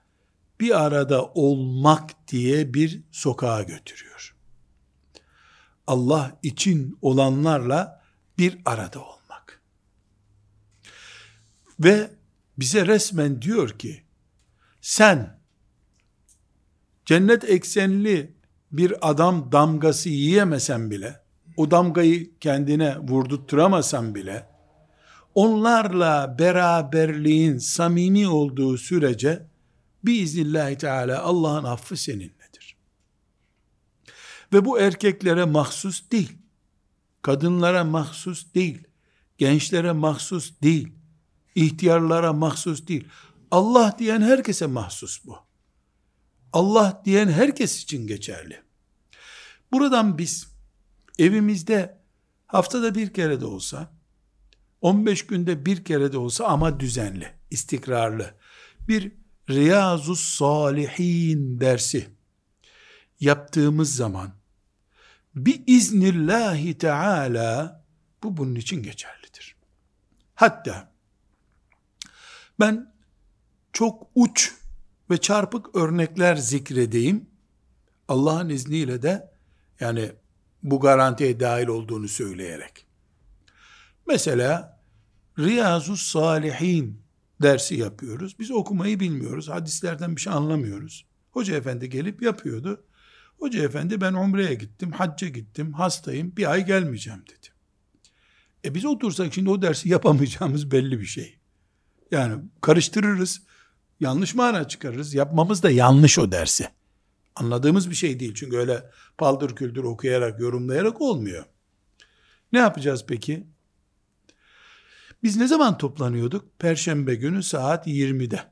bir 0.60 0.86
arada 0.86 1.26
olmak 1.26 2.28
diye 2.28 2.74
bir 2.74 3.02
sokağa 3.12 3.64
götürüyor. 3.64 4.36
Allah 5.88 6.40
için 6.44 6.98
olanlarla 7.02 8.04
bir 8.38 8.58
arada 8.66 9.00
olmak. 9.00 9.62
Ve 11.80 12.12
bize 12.58 12.88
resmen 12.88 13.42
diyor 13.42 13.70
ki 13.70 14.04
sen 14.82 15.40
cennet 17.06 17.44
eksenli 17.44 18.36
bir 18.72 19.10
adam 19.10 19.52
damgası 19.52 20.10
yiyemesen 20.10 20.92
bile 20.92 21.22
o 21.58 21.72
damgayı 21.72 22.40
kendine 22.40 22.98
vurdurtturamasan 23.00 24.16
bile 24.16 24.55
onlarla 25.36 26.36
beraberliğin 26.40 27.58
samimi 27.58 28.28
olduğu 28.28 28.78
sürece 28.78 29.48
biiznillahü 30.04 30.78
teala 30.78 31.24
Allah'ın 31.24 31.64
affı 31.64 31.98
seninledir. 31.98 32.78
Ve 34.54 34.66
bu 34.66 34.80
erkeklere 34.80 35.46
mahsus 35.46 36.12
değil. 36.12 36.38
Kadınlara 37.22 37.84
mahsus 37.84 38.54
değil. 38.54 38.88
Gençlere 39.38 39.92
mahsus 39.92 40.62
değil. 40.62 40.94
ihtiyarlara 41.56 42.34
mahsus 42.34 42.88
değil. 42.88 43.08
Allah 43.52 43.96
diyen 44.00 44.22
herkese 44.22 44.68
mahsus 44.68 45.26
bu. 45.26 45.38
Allah 46.54 47.02
diyen 47.06 47.30
herkes 47.30 47.84
için 47.84 48.08
geçerli. 48.08 48.62
Buradan 49.72 50.18
biz 50.18 50.48
evimizde 51.20 52.02
haftada 52.48 52.96
bir 52.96 53.14
kere 53.14 53.42
de 53.42 53.46
olsa, 53.46 53.95
15 54.86 55.28
günde 55.28 55.66
bir 55.66 55.84
kere 55.84 56.12
de 56.12 56.18
olsa 56.18 56.46
ama 56.46 56.80
düzenli, 56.80 57.34
istikrarlı 57.52 58.34
bir 58.88 59.12
Riyazu 59.50 60.16
Salihin 60.16 61.60
dersi 61.60 62.10
yaptığımız 63.20 63.96
zaman 63.96 64.32
bir 65.36 65.64
iznillahi 65.68 66.78
teala 66.78 67.84
bu 68.24 68.38
bunun 68.38 68.56
için 68.56 68.84
geçerlidir. 68.84 69.56
Hatta 70.36 70.92
ben 72.60 72.94
çok 73.74 74.08
uç 74.16 74.54
ve 75.10 75.18
çarpık 75.18 75.76
örnekler 75.76 76.36
zikredeyim. 76.36 77.30
Allah'ın 78.08 78.50
izniyle 78.50 79.02
de 79.02 79.32
yani 79.80 80.12
bu 80.64 80.80
garantiye 80.80 81.40
dahil 81.40 81.68
olduğunu 81.68 82.08
söyleyerek. 82.08 82.86
Mesela 84.08 84.75
Riyazu 85.40 85.98
Salihin 85.98 87.02
dersi 87.42 87.76
yapıyoruz. 87.76 88.40
Biz 88.40 88.52
okumayı 88.52 89.00
bilmiyoruz. 89.00 89.50
Hadislerden 89.50 90.16
bir 90.16 90.22
şey 90.22 90.34
anlamıyoruz. 90.34 91.06
Hoca 91.32 91.56
efendi 91.56 91.90
gelip 91.90 92.22
yapıyordu. 92.22 92.84
Hoca 93.40 93.64
efendi 93.64 94.02
ben 94.02 94.14
umreye 94.14 94.54
gittim, 94.54 94.92
hacca 94.92 95.28
gittim, 95.28 95.74
hastayım, 95.74 96.38
bir 96.38 96.52
ay 96.52 96.66
gelmeyeceğim 96.66 97.22
dedi. 97.22 97.48
E 98.66 98.76
biz 98.76 98.86
otursak 98.86 99.34
şimdi 99.34 99.50
o 99.50 99.62
dersi 99.62 99.90
yapamayacağımız 99.90 100.72
belli 100.72 101.00
bir 101.00 101.06
şey. 101.06 101.38
Yani 102.12 102.44
karıştırırız, 102.62 103.42
yanlış 104.00 104.36
mana 104.36 104.68
çıkarırız. 104.68 105.14
Yapmamız 105.14 105.64
da 105.64 105.70
yanlış 105.70 106.20
o 106.20 106.32
dersi. 106.32 106.68
Anladığımız 107.36 107.90
bir 107.90 107.96
şey 107.96 108.20
değil. 108.20 108.34
Çünkü 108.36 108.58
öyle 108.58 108.90
paldır 109.18 109.56
küldür 109.56 109.84
okuyarak, 109.84 110.40
yorumlayarak 110.40 111.02
olmuyor. 111.02 111.46
Ne 112.52 112.60
yapacağız 112.60 113.06
peki? 113.08 113.48
Biz 115.26 115.38
ne 115.38 115.48
zaman 115.48 115.78
toplanıyorduk? 115.78 116.60
Perşembe 116.60 117.16
günü 117.16 117.44
saat 117.44 117.88
20'de. 117.88 118.44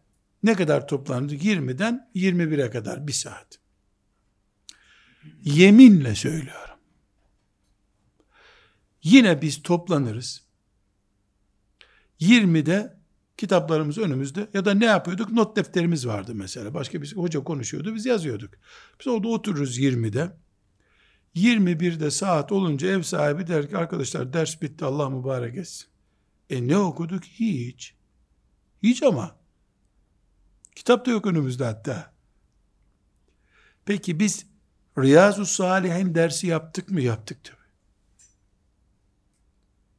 Ne 0.43 0.55
kadar 0.55 0.87
toplanıyorduk? 0.87 1.43
20'den 1.43 2.09
21'e 2.15 2.69
kadar 2.69 3.07
bir 3.07 3.13
saat. 3.13 3.59
Yeminle 5.43 6.15
söylüyorum. 6.15 6.75
Yine 9.03 9.41
biz 9.41 9.63
toplanırız. 9.63 10.43
20'de 12.21 12.97
kitaplarımız 13.37 13.97
önümüzde 13.97 14.49
ya 14.53 14.65
da 14.65 14.73
ne 14.73 14.85
yapıyorduk? 14.85 15.31
Not 15.31 15.55
defterimiz 15.55 16.07
vardı 16.07 16.31
mesela. 16.35 16.73
Başka 16.73 17.01
bir 17.01 17.15
hoca 17.15 17.43
konuşuyordu 17.43 17.95
biz 17.95 18.05
yazıyorduk. 18.05 18.53
Biz 18.99 19.07
orada 19.07 19.27
otururuz 19.27 19.79
20'de. 19.79 20.37
21'de 21.35 22.11
saat 22.11 22.51
olunca 22.51 22.87
ev 22.87 23.01
sahibi 23.01 23.47
der 23.47 23.69
ki 23.69 23.77
arkadaşlar 23.77 24.33
ders 24.33 24.61
bitti 24.61 24.85
Allah 24.85 25.09
mübarek 25.09 25.57
etsin. 25.57 25.92
E 26.49 26.67
ne 26.67 26.77
okuduk? 26.77 27.23
Hiç. 27.23 27.95
Hiç 28.83 29.03
ama. 29.03 29.35
Kitap 30.75 31.05
da 31.05 31.11
yok 31.11 31.25
önümüzde 31.25 31.65
hatta. 31.65 32.13
Peki 33.85 34.19
biz 34.19 34.45
Riyazu 34.97 35.45
Salihin 35.45 36.15
dersi 36.15 36.47
yaptık 36.47 36.89
mı? 36.89 37.01
Yaptık 37.01 37.43
tabi. 37.43 37.57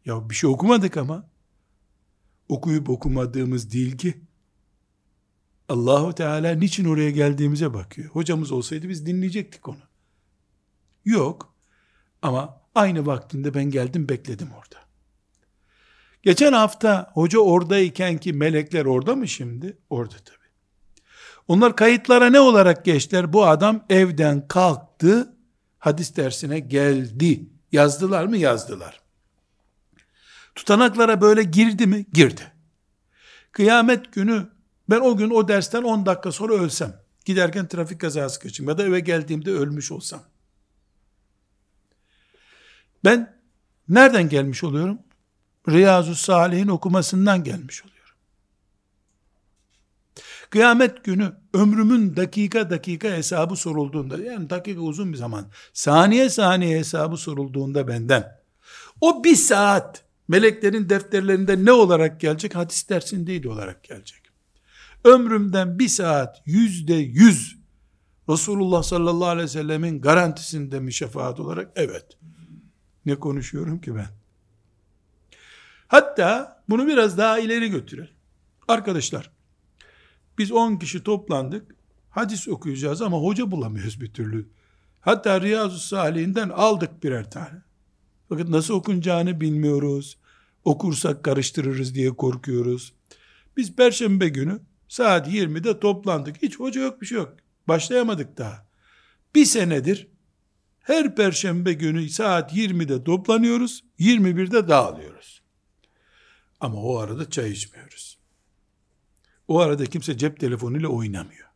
Ya 0.05 0.31
bir 0.31 0.35
şey 0.35 0.51
okumadık 0.51 0.97
ama. 0.97 1.31
Okuyup 2.49 2.91
okumadığımız 2.91 3.73
değil 3.73 3.99
ki. 3.99 4.21
Allahu 5.69 6.15
Teala 6.15 6.55
niçin 6.55 6.85
oraya 6.85 7.11
geldiğimize 7.11 7.75
bakıyor. 7.75 8.09
Hocamız 8.09 8.53
olsaydı 8.53 8.89
biz 8.89 9.07
dinleyecektik 9.07 9.69
onu. 9.69 9.79
Yok. 11.05 11.55
Ama 12.23 12.61
aynı 12.75 13.07
vaktinde 13.07 13.55
ben 13.55 13.65
geldim 13.65 14.09
bekledim 14.09 14.49
orada. 14.53 14.84
Geçen 16.25 16.53
hafta 16.53 17.11
hoca 17.15 17.39
oradayken 17.39 18.19
ki 18.19 18.33
melekler 18.33 18.85
orada 18.85 19.17
mı 19.17 19.29
şimdi? 19.29 19.79
Orada 19.91 20.15
tabi. 20.15 20.45
Onlar 21.49 21.77
kayıtlara 21.77 22.31
ne 22.31 22.41
olarak 22.41 22.85
geçtiler? 22.85 23.33
Bu 23.33 23.47
adam 23.47 23.85
evden 23.91 24.49
kalktı, 24.49 25.37
hadis 25.79 26.17
dersine 26.17 26.61
geldi. 26.61 27.49
Yazdılar 27.73 28.25
mı? 28.27 28.37
Yazdılar. 28.37 29.01
Tutanaklara 30.55 31.21
böyle 31.21 31.43
girdi 31.43 31.87
mi? 31.87 32.07
Girdi. 32.13 32.53
Kıyamet 33.53 34.13
günü 34.13 34.49
ben 34.91 35.01
o 35.01 35.17
gün 35.17 35.31
o 35.31 35.49
dersten 35.49 35.83
10 35.83 36.07
dakika 36.07 36.33
sonra 36.33 36.55
ölsem, 36.55 37.01
giderken 37.25 37.69
trafik 37.69 38.01
kazası 38.01 38.43
geçirdim 38.43 38.69
ya 38.69 38.79
da 38.79 38.83
eve 38.83 39.01
geldiğimde 39.01 39.51
ölmüş 39.51 39.93
olsam. 39.93 40.23
Ben 43.05 43.41
nereden 43.89 44.29
gelmiş 44.29 44.65
oluyorum? 44.65 44.99
Riyazu 45.69 46.15
Salih'in 46.15 46.69
okumasından 46.69 47.45
gelmiş 47.45 47.83
oluyorum. 47.83 47.95
Kıyamet 50.51 51.05
günü 51.05 51.33
ömrümün 51.55 52.17
dakika 52.17 52.71
dakika 52.71 53.09
hesabı 53.09 53.57
sorulduğunda, 53.57 54.23
yani 54.23 54.51
dakika 54.51 54.81
uzun 54.81 55.13
bir 55.13 55.19
zaman, 55.19 55.47
saniye 55.73 56.31
saniye 56.31 56.79
hesabı 56.79 57.17
sorulduğunda 57.17 57.89
benden, 57.89 58.41
o 59.01 59.25
bir 59.25 59.37
saat 59.37 60.05
meleklerin 60.29 60.89
defterlerinde 60.89 61.65
ne 61.65 61.73
olarak 61.73 62.21
gelecek? 62.21 62.55
Hadis 62.55 62.89
dersindeydi 62.89 63.49
olarak 63.49 63.85
gelecek. 63.85 64.21
Ömrümden 65.05 65.79
bir 65.79 65.89
saat 65.89 66.43
yüzde 66.47 66.95
yüz 66.95 67.57
Resulullah 68.29 68.83
sallallahu 68.83 69.29
aleyhi 69.29 69.45
ve 69.45 69.53
sellemin 69.53 70.01
garantisinde 70.01 70.81
mi 70.81 70.93
şefaat 70.93 71.41
olarak? 71.41 71.73
Evet. 71.77 72.05
Ne 73.07 73.15
konuşuyorum 73.15 73.81
ki 73.81 73.95
ben? 73.95 74.07
Hatta 75.95 76.63
bunu 76.69 76.87
biraz 76.87 77.19
daha 77.19 77.39
ileri 77.39 77.71
götürelim. 77.71 78.15
Arkadaşlar, 78.69 79.31
biz 80.39 80.53
10 80.53 80.77
kişi 80.77 81.03
toplandık. 81.03 81.75
Hadis 82.11 82.49
okuyacağız 82.49 83.03
ama 83.03 83.19
hoca 83.19 83.51
bulamıyoruz 83.51 84.01
bir 84.01 84.13
türlü. 84.13 84.49
Hatta 85.01 85.41
Riyazu 85.41 85.79
Salih'inden 85.79 86.49
aldık 86.49 87.03
birer 87.03 87.31
tane. 87.31 87.63
Fakat 88.29 88.49
nasıl 88.49 88.75
okunacağını 88.75 89.41
bilmiyoruz. 89.41 90.19
Okursak 90.65 91.25
karıştırırız 91.25 91.95
diye 91.95 92.11
korkuyoruz. 92.11 92.95
Biz 93.57 93.77
perşembe 93.77 94.29
günü 94.29 94.61
saat 94.89 95.29
20'de 95.29 95.81
toplandık. 95.81 96.43
Hiç 96.43 96.61
hoca 96.61 96.81
yok 96.81 97.01
bir 97.01 97.07
şey 97.07 97.19
yok. 97.19 97.37
Başlayamadık 97.69 98.39
daha. 98.39 98.67
Bir 99.35 99.45
senedir 99.45 100.09
her 100.79 101.17
perşembe 101.17 101.73
günü 101.73 102.09
saat 102.09 102.53
20'de 102.53 103.05
toplanıyoruz. 103.05 103.85
21'de 103.99 104.69
dağılıyoruz. 104.69 105.44
Ama 106.61 106.83
o 106.83 106.99
arada 106.99 107.31
çay 107.31 107.51
içmiyoruz. 107.51 108.19
O 109.49 109.61
arada 109.61 109.87
kimse 109.87 110.19
cep 110.19 110.41
telefonuyla 110.41 110.89
oynamıyor. 110.89 111.49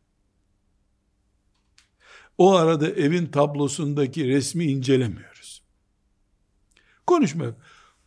O 2.37 2.55
arada 2.55 2.89
evin 2.89 3.25
tablosundaki 3.25 4.27
resmi 4.27 4.65
incelemiyoruz. 4.65 5.63
Konuşmuyor. 7.07 7.53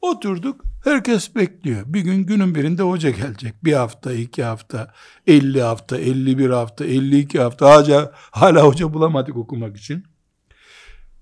Oturduk, 0.00 0.64
herkes 0.84 1.34
bekliyor. 1.34 1.82
Bir 1.86 2.00
gün 2.00 2.26
günün 2.26 2.54
birinde 2.54 2.82
hoca 2.82 3.10
gelecek. 3.10 3.64
Bir 3.64 3.72
hafta, 3.72 4.12
iki 4.12 4.42
hafta, 4.44 4.94
elli 5.26 5.62
hafta, 5.62 5.98
elli 5.98 6.38
bir 6.38 6.50
hafta, 6.50 6.84
elli 6.84 7.18
iki 7.18 7.40
hafta. 7.40 7.70
Hala, 7.70 8.12
hala 8.14 8.64
hoca 8.64 8.94
bulamadık 8.94 9.36
okumak 9.36 9.76
için. 9.76 10.04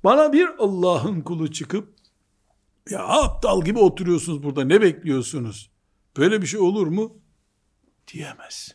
Bana 0.04 0.32
bir 0.32 0.48
Allah'ın 0.58 1.20
kulu 1.20 1.52
çıkıp, 1.52 1.94
ya 2.90 3.04
aptal 3.04 3.64
gibi 3.64 3.78
oturuyorsunuz 3.78 4.42
burada, 4.42 4.64
ne 4.64 4.80
bekliyorsunuz? 4.80 5.70
Böyle 6.16 6.42
bir 6.42 6.46
şey 6.46 6.60
olur 6.60 6.86
mu? 6.86 7.20
diyemez. 8.12 8.74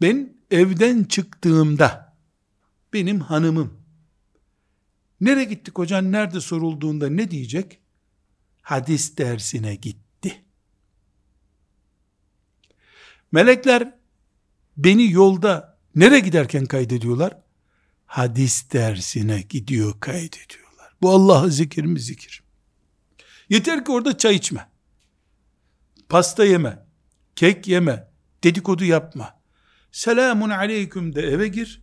Ben 0.00 0.36
evden 0.50 1.04
çıktığımda 1.04 2.16
benim 2.92 3.20
hanımım 3.20 3.82
nereye 5.20 5.44
gittik 5.44 5.78
hocan 5.78 6.12
nerede 6.12 6.40
sorulduğunda 6.40 7.08
ne 7.08 7.30
diyecek? 7.30 7.78
Hadis 8.62 9.18
dersine 9.18 9.74
gitti. 9.74 10.44
Melekler 13.32 13.98
beni 14.76 15.12
yolda 15.12 15.78
nereye 15.94 16.20
giderken 16.20 16.66
kaydediyorlar? 16.66 17.41
Hadis 18.12 18.72
dersine 18.72 19.42
gidiyor 19.48 20.00
kaydediyorlar. 20.00 20.92
Bu 21.02 21.10
Allah'ı 21.10 21.50
zikir 21.50 21.84
mi 21.84 22.00
zikir? 22.00 22.42
Yeter 23.48 23.84
ki 23.84 23.92
orada 23.92 24.18
çay 24.18 24.34
içme 24.34 24.68
pasta 26.08 26.44
yeme, 26.44 26.86
kek 27.36 27.68
yeme, 27.68 28.10
dedikodu 28.44 28.84
yapma. 28.84 29.40
Selamun 29.92 30.50
aleyküm 30.50 31.14
de 31.14 31.22
eve 31.22 31.48
gir. 31.48 31.82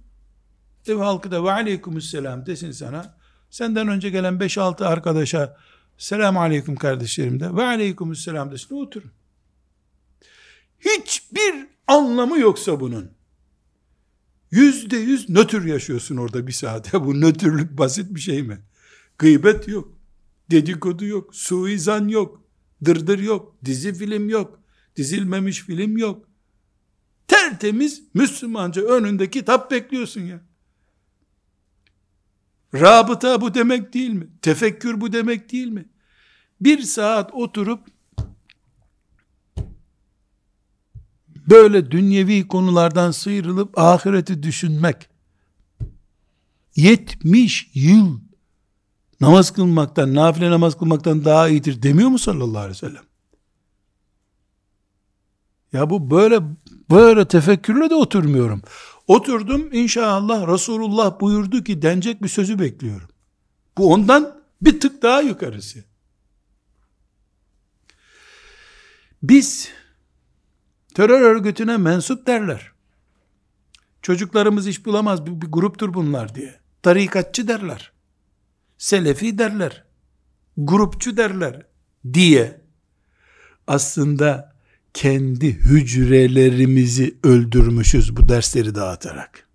Ev 0.87 0.95
halkı 0.95 1.31
da 1.31 1.43
ve 1.43 1.51
aleykümselam 1.51 2.45
desin 2.45 2.71
sana. 2.71 3.17
Senden 3.49 3.87
önce 3.87 4.09
gelen 4.09 4.33
5-6 4.33 4.85
arkadaşa 4.85 5.57
selamun 5.97 6.39
aleyküm 6.39 6.75
kardeşlerim 6.75 7.39
de 7.39 7.55
ve 7.55 7.63
aleykümselam 7.63 8.51
desin 8.51 8.75
oturun. 8.75 9.11
Hiçbir 10.79 11.67
anlamı 11.87 12.39
yoksa 12.39 12.79
bunun. 12.79 13.18
Yüzde 14.51 14.97
yüz 14.97 15.29
nötr 15.29 15.61
yaşıyorsun 15.61 16.17
orada 16.17 16.47
bir 16.47 16.51
saat. 16.51 16.93
Ya 16.93 17.05
bu 17.05 17.21
nötrlük 17.21 17.77
basit 17.77 18.15
bir 18.15 18.19
şey 18.19 18.43
mi? 18.43 18.59
Gıybet 19.17 19.67
yok. 19.67 19.93
Dedikodu 20.51 21.05
yok. 21.05 21.35
Suizan 21.35 22.07
yok. 22.07 22.43
Dırdır 22.85 23.19
yok. 23.19 23.55
Dizi 23.65 23.93
film 23.93 24.29
yok. 24.29 24.59
Dizilmemiş 24.95 25.61
film 25.61 25.97
yok. 25.97 26.29
Tertemiz 27.27 28.03
Müslümanca 28.13 28.81
önünde 28.81 29.29
kitap 29.29 29.71
bekliyorsun 29.71 30.21
ya. 30.21 30.41
Rabıta 32.73 33.41
bu 33.41 33.53
demek 33.53 33.93
değil 33.93 34.09
mi? 34.09 34.27
Tefekkür 34.41 35.01
bu 35.01 35.13
demek 35.13 35.51
değil 35.51 35.67
mi? 35.67 35.85
Bir 36.61 36.81
saat 36.81 37.33
oturup 37.33 37.87
böyle 41.49 41.91
dünyevi 41.91 42.47
konulardan 42.47 43.11
sıyrılıp 43.11 43.79
ahireti 43.79 44.43
düşünmek 44.43 45.09
70 46.75 47.69
yıl 47.73 48.19
namaz 49.21 49.53
kılmaktan, 49.53 50.15
nafile 50.15 50.51
namaz 50.51 50.77
kılmaktan 50.77 51.25
daha 51.25 51.49
iyidir 51.49 51.83
demiyor 51.83 52.09
mu 52.09 52.19
sallallahu 52.19 52.59
aleyhi 52.59 52.71
ve 52.71 52.87
sellem? 52.87 53.03
Ya 55.73 55.89
bu 55.89 56.11
böyle 56.11 56.39
böyle 56.91 57.27
tefekkürle 57.27 57.89
de 57.89 57.95
oturmuyorum. 57.95 58.61
Oturdum 59.07 59.73
inşallah 59.73 60.53
Resulullah 60.53 61.19
buyurdu 61.19 61.63
ki 61.63 61.81
denecek 61.81 62.23
bir 62.23 62.27
sözü 62.27 62.59
bekliyorum. 62.59 63.09
Bu 63.77 63.93
ondan 63.93 64.41
bir 64.61 64.79
tık 64.79 65.01
daha 65.01 65.21
yukarısı. 65.21 65.83
Biz 69.23 69.69
terör 70.93 71.21
örgütüne 71.21 71.77
mensup 71.77 72.27
derler. 72.27 72.71
Çocuklarımız 74.01 74.67
iş 74.67 74.85
bulamaz 74.85 75.25
bir, 75.25 75.41
bir 75.41 75.47
gruptur 75.47 75.93
bunlar 75.93 76.35
diye. 76.35 76.59
Tarikatçı 76.81 77.47
derler. 77.47 77.91
Selefi 78.77 79.37
derler. 79.37 79.85
Grupçu 80.57 81.17
derler 81.17 81.65
diye 82.13 82.61
aslında 83.67 84.55
kendi 84.93 85.53
hücrelerimizi 85.53 87.17
öldürmüşüz 87.23 88.17
bu 88.17 88.29
dersleri 88.29 88.75
dağıtarak. 88.75 89.49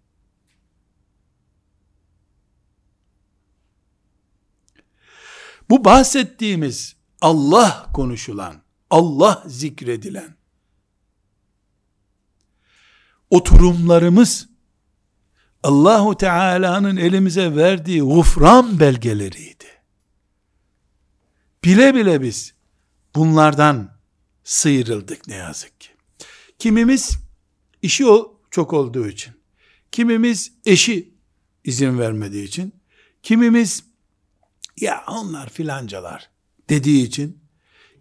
Bu 5.71 5.85
bahsettiğimiz 5.85 6.97
Allah 7.21 7.91
konuşulan, 7.95 8.55
Allah 8.91 9.43
zikredilen 9.47 10.37
oturumlarımız 13.31 14.49
Allahu 15.63 16.17
Teala'nın 16.17 16.97
elimize 16.97 17.57
verdiği 17.57 18.03
gufran 18.03 18.81
belgeleriydi. 18.81 19.65
Bile 21.65 21.95
bile 21.95 22.23
biz 22.23 22.55
bunlardan 23.15 23.97
sıyrıldık 24.45 25.29
ne 25.29 25.35
yazık 25.35 25.81
ki. 25.81 25.89
Kimimiz 26.59 27.11
işi 27.83 28.07
o 28.07 28.41
çok 28.51 28.73
olduğu 28.73 29.09
için, 29.09 29.35
kimimiz 29.93 30.53
eşi 30.67 31.15
izin 31.65 31.99
vermediği 31.99 32.45
için, 32.45 32.75
kimimiz 33.23 33.85
ya 34.81 35.05
onlar 35.09 35.49
filancalar 35.49 36.31
dediği 36.69 37.07
için, 37.07 37.39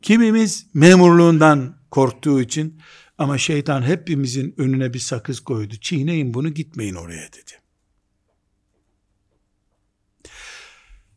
kimimiz 0.01 0.65
memurluğundan 0.73 1.77
korktuğu 1.91 2.41
için 2.41 2.81
ama 3.23 3.37
şeytan 3.37 3.81
hepimizin 3.81 4.55
önüne 4.57 4.93
bir 4.93 4.99
sakız 4.99 5.39
koydu. 5.39 5.73
Çiğneyin 5.81 6.33
bunu 6.33 6.49
gitmeyin 6.49 6.95
oraya 6.95 7.27
dedi. 7.27 7.51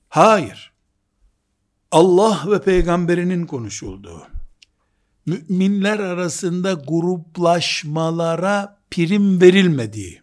Hayır. 0.08 0.72
Allah 1.90 2.44
ve 2.50 2.62
peygamberinin 2.62 3.46
konuşulduğu, 3.46 4.26
müminler 5.26 5.98
arasında 5.98 6.72
gruplaşmalara 6.72 8.80
prim 8.90 9.40
verilmediği, 9.40 10.22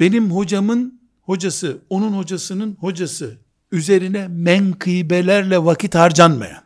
benim 0.00 0.30
hocamın 0.30 1.00
hocası, 1.22 1.82
onun 1.90 2.12
hocasının 2.12 2.76
hocası 2.80 3.38
üzerine 3.72 4.28
menkıbelerle 4.28 5.64
vakit 5.64 5.94
harcanmayan, 5.94 6.62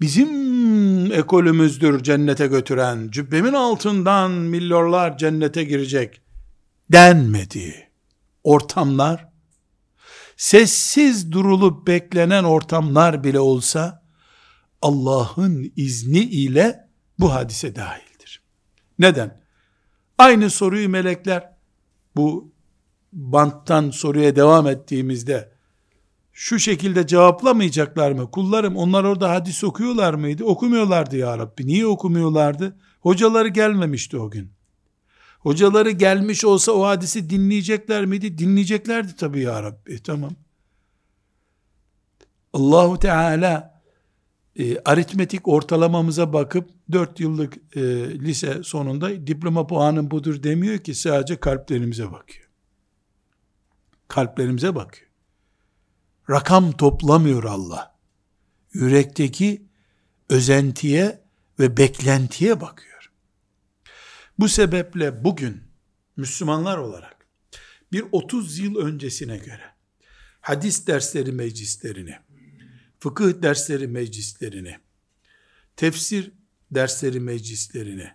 bizim 0.00 1.12
ekolümüzdür 1.12 2.02
cennete 2.02 2.46
götüren, 2.46 3.10
cübbemin 3.10 3.52
altından 3.52 4.30
milyonlar 4.30 5.18
cennete 5.18 5.64
girecek 5.64 6.22
denmediği 6.92 7.88
ortamlar 8.44 9.28
sessiz 10.36 11.32
durulup 11.32 11.86
beklenen 11.86 12.44
ortamlar 12.44 13.24
bile 13.24 13.40
olsa 13.40 14.02
Allah'ın 14.82 15.72
izni 15.76 16.18
ile 16.18 16.88
bu 17.18 17.34
hadise 17.34 17.76
dahildir. 17.76 18.42
Neden? 18.98 19.40
Aynı 20.18 20.50
soruyu 20.50 20.88
melekler 20.88 21.52
bu 22.16 22.52
banttan 23.12 23.90
soruya 23.90 24.36
devam 24.36 24.66
ettiğimizde 24.66 25.57
şu 26.40 26.58
şekilde 26.58 27.06
cevaplamayacaklar 27.06 28.12
mı? 28.12 28.30
Kullarım 28.30 28.76
onlar 28.76 29.04
orada 29.04 29.30
hadis 29.30 29.64
okuyorlar 29.64 30.14
mıydı? 30.14 30.44
Okumuyorlardı 30.44 31.16
ya 31.16 31.38
Rabbi. 31.38 31.66
Niye 31.66 31.86
okumuyorlardı? 31.86 32.76
Hocaları 33.00 33.48
gelmemişti 33.48 34.18
o 34.18 34.30
gün. 34.30 34.52
Hocaları 35.40 35.90
gelmiş 35.90 36.44
olsa 36.44 36.72
o 36.72 36.86
hadisi 36.86 37.30
dinleyecekler 37.30 38.04
miydi? 38.04 38.38
Dinleyeceklerdi 38.38 39.16
tabii 39.16 39.40
ya 39.40 39.62
Rabbi. 39.62 40.02
Tamam. 40.02 40.30
Allahu 42.52 42.98
Teala 42.98 43.82
e, 44.56 44.78
aritmetik 44.78 45.48
ortalamamıza 45.48 46.32
bakıp 46.32 46.70
4 46.92 47.20
yıllık 47.20 47.56
e, 47.76 47.80
lise 48.18 48.62
sonunda 48.62 49.26
diploma 49.26 49.66
puanın 49.66 50.10
budur 50.10 50.42
demiyor 50.42 50.78
ki 50.78 50.94
sadece 50.94 51.36
kalplerimize 51.36 52.12
bakıyor. 52.12 52.48
Kalplerimize 54.08 54.74
bakıyor. 54.74 55.07
Rakam 56.30 56.72
toplamıyor 56.72 57.44
Allah. 57.44 57.98
Yürekteki 58.72 59.62
özentiye 60.28 61.24
ve 61.58 61.76
beklentiye 61.76 62.60
bakıyor. 62.60 63.10
Bu 64.38 64.48
sebeple 64.48 65.24
bugün 65.24 65.62
Müslümanlar 66.16 66.78
olarak 66.78 67.26
bir 67.92 68.04
30 68.12 68.58
yıl 68.58 68.76
öncesine 68.76 69.36
göre 69.36 69.74
hadis 70.40 70.86
dersleri 70.86 71.32
meclislerini, 71.32 72.16
fıkıh 73.00 73.42
dersleri 73.42 73.86
meclislerini, 73.86 74.76
tefsir 75.76 76.32
dersleri 76.70 77.20
meclislerini, 77.20 78.10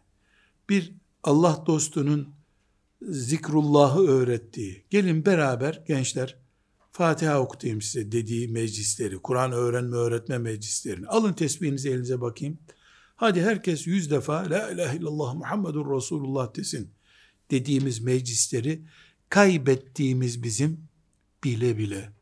bir 0.69 0.93
Allah 1.23 1.63
dostunun 1.67 2.36
zikrullahı 3.02 4.08
öğrettiği, 4.08 4.86
gelin 4.89 5.26
beraber 5.26 5.84
gençler 5.88 6.42
Fatiha 6.93 7.39
okutayım 7.39 7.82
size 7.82 8.12
dediği 8.12 8.47
meclisleri, 8.47 9.17
Kur'an 9.17 9.51
öğrenme 9.51 9.95
öğretme 9.95 10.38
meclislerini, 10.38 11.08
alın 11.08 11.34
tesbihinizi 11.34 11.89
elinize 11.89 12.21
bakayım, 12.21 12.60
Hadi 13.15 13.41
herkes 13.41 13.88
yüz 13.88 14.12
defa 14.12 14.49
La 14.49 14.71
ilahe 14.71 14.97
illallah 14.97 15.34
Muhammedur 15.34 15.95
Resulullah 15.95 16.56
desin 16.56 16.93
dediğimiz 17.51 17.99
meclisleri 17.99 18.86
kaybettiğimiz 19.29 20.43
bizim 20.43 20.88
bile 21.43 21.77
bile 21.77 22.13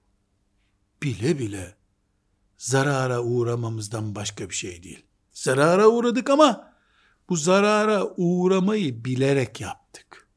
bile 1.03 1.39
bile 1.39 1.75
zarara 2.57 3.23
uğramamızdan 3.23 4.15
başka 4.15 4.49
bir 4.49 4.55
şey 4.55 4.84
değil. 4.84 5.05
Zarara 5.31 5.88
uğradık 5.88 6.29
ama 6.29 6.73
bu 7.29 7.36
zarara 7.36 8.07
uğramayı 8.17 9.05
bilerek 9.05 9.62
yaptık. 9.62 10.27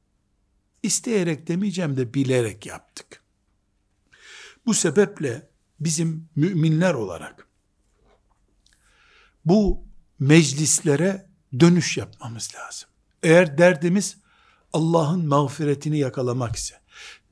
İsteyerek 0.82 1.48
demeyeceğim 1.48 1.96
de 1.96 2.14
bilerek 2.14 2.66
yaptık. 2.66 3.23
Bu 4.66 4.74
sebeple 4.74 5.48
bizim 5.81 6.29
müminler 6.37 6.94
olarak 6.94 7.48
bu 9.44 9.85
meclislere 10.18 11.27
dönüş 11.61 11.96
yapmamız 11.96 12.50
lazım. 12.55 12.88
Eğer 13.22 13.59
derdimiz 13.59 14.16
Allah'ın 14.72 15.27
mağfiretini 15.27 15.98
yakalamak 15.98 16.57
ise, 16.57 16.74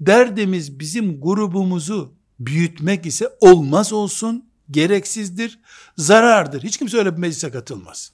derdimiz 0.01 0.81
bizim 0.81 1.21
grubumuzu 1.21 2.15
büyütmek 2.41 3.07
ise 3.07 3.29
olmaz 3.41 3.93
olsun, 3.93 4.49
gereksizdir, 4.71 5.61
zarardır. 5.97 6.63
Hiç 6.63 6.77
kimse 6.77 6.99
öyle 6.99 7.13
bir 7.13 7.19
meclise 7.19 7.51
katılmaz. 7.51 8.13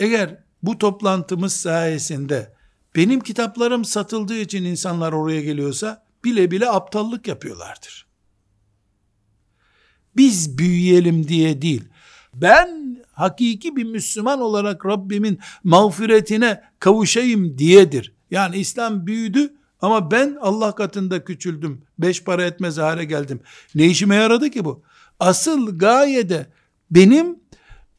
Eğer 0.00 0.44
bu 0.62 0.78
toplantımız 0.78 1.52
sayesinde 1.52 2.56
benim 2.96 3.20
kitaplarım 3.20 3.84
satıldığı 3.84 4.38
için 4.38 4.64
insanlar 4.64 5.12
oraya 5.12 5.42
geliyorsa 5.42 6.04
bile 6.24 6.50
bile 6.50 6.70
aptallık 6.70 7.28
yapıyorlardır. 7.28 8.05
Biz 10.16 10.58
büyüyelim 10.58 11.28
diye 11.28 11.62
değil, 11.62 11.84
ben 12.34 12.98
hakiki 13.12 13.76
bir 13.76 13.84
Müslüman 13.84 14.40
olarak 14.40 14.86
Rabbimin 14.86 15.38
mağfiretine 15.64 16.62
kavuşayım 16.78 17.58
diyedir. 17.58 18.14
Yani 18.30 18.56
İslam 18.56 19.06
büyüdü 19.06 19.54
ama 19.80 20.10
ben 20.10 20.36
Allah 20.40 20.74
katında 20.74 21.24
küçüldüm. 21.24 21.82
Beş 21.98 22.24
para 22.24 22.44
etmez 22.44 22.78
hale 22.78 23.04
geldim. 23.04 23.40
Ne 23.74 23.86
işime 23.86 24.14
yaradı 24.14 24.50
ki 24.50 24.64
bu? 24.64 24.82
Asıl 25.20 25.78
gayede 25.78 26.46
benim 26.90 27.36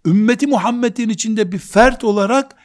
ümmeti 0.05 0.47
Muhammed'in 0.47 1.09
içinde 1.09 1.51
bir 1.51 1.57
fert 1.57 2.03
olarak 2.03 2.55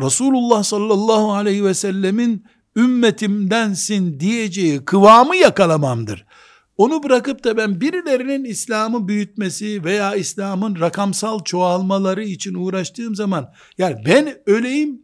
Resulullah 0.00 0.62
sallallahu 0.62 1.32
aleyhi 1.32 1.64
ve 1.64 1.74
sellemin 1.74 2.44
ümmetimdensin 2.76 4.20
diyeceği 4.20 4.84
kıvamı 4.84 5.36
yakalamamdır. 5.36 6.26
Onu 6.78 7.02
bırakıp 7.02 7.44
da 7.44 7.56
ben 7.56 7.80
birilerinin 7.80 8.44
İslam'ı 8.44 9.08
büyütmesi 9.08 9.84
veya 9.84 10.14
İslam'ın 10.14 10.80
rakamsal 10.80 11.44
çoğalmaları 11.44 12.24
için 12.24 12.54
uğraştığım 12.54 13.14
zaman 13.14 13.52
yani 13.78 13.96
ben 14.06 14.38
öleyim, 14.46 15.02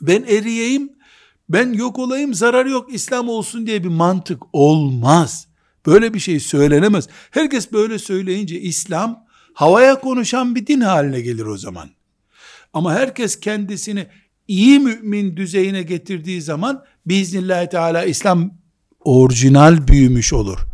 ben 0.00 0.22
eriyeyim, 0.22 0.92
ben 1.48 1.72
yok 1.72 1.98
olayım 1.98 2.34
zarar 2.34 2.66
yok 2.66 2.94
İslam 2.94 3.28
olsun 3.28 3.66
diye 3.66 3.84
bir 3.84 3.88
mantık 3.88 4.42
olmaz. 4.52 5.48
Böyle 5.86 6.14
bir 6.14 6.20
şey 6.20 6.40
söylenemez. 6.40 7.08
Herkes 7.30 7.72
böyle 7.72 7.98
söyleyince 7.98 8.60
İslam 8.60 9.24
havaya 9.54 10.00
konuşan 10.00 10.54
bir 10.54 10.66
din 10.66 10.80
haline 10.80 11.20
gelir 11.20 11.44
o 11.46 11.56
zaman. 11.56 11.90
Ama 12.72 12.94
herkes 12.94 13.40
kendisini 13.40 14.06
iyi 14.48 14.78
mümin 14.78 15.36
düzeyine 15.36 15.82
getirdiği 15.82 16.42
zaman 16.42 16.84
biiznillahü 17.06 17.68
teala 17.68 18.04
İslam 18.04 18.50
orijinal 19.00 19.88
büyümüş 19.88 20.32
olur. 20.32 20.73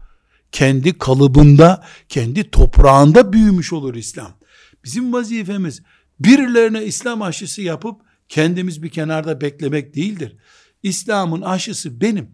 Kendi 0.52 0.98
kalıbında, 0.98 1.84
kendi 2.08 2.50
toprağında 2.50 3.32
büyümüş 3.32 3.72
olur 3.72 3.94
İslam. 3.94 4.32
Bizim 4.84 5.12
vazifemiz 5.12 5.82
birilerine 6.20 6.84
İslam 6.84 7.22
aşısı 7.22 7.62
yapıp 7.62 8.00
kendimiz 8.28 8.82
bir 8.82 8.88
kenarda 8.88 9.40
beklemek 9.40 9.94
değildir. 9.94 10.36
İslam'ın 10.82 11.40
aşısı 11.40 12.00
benim. 12.00 12.28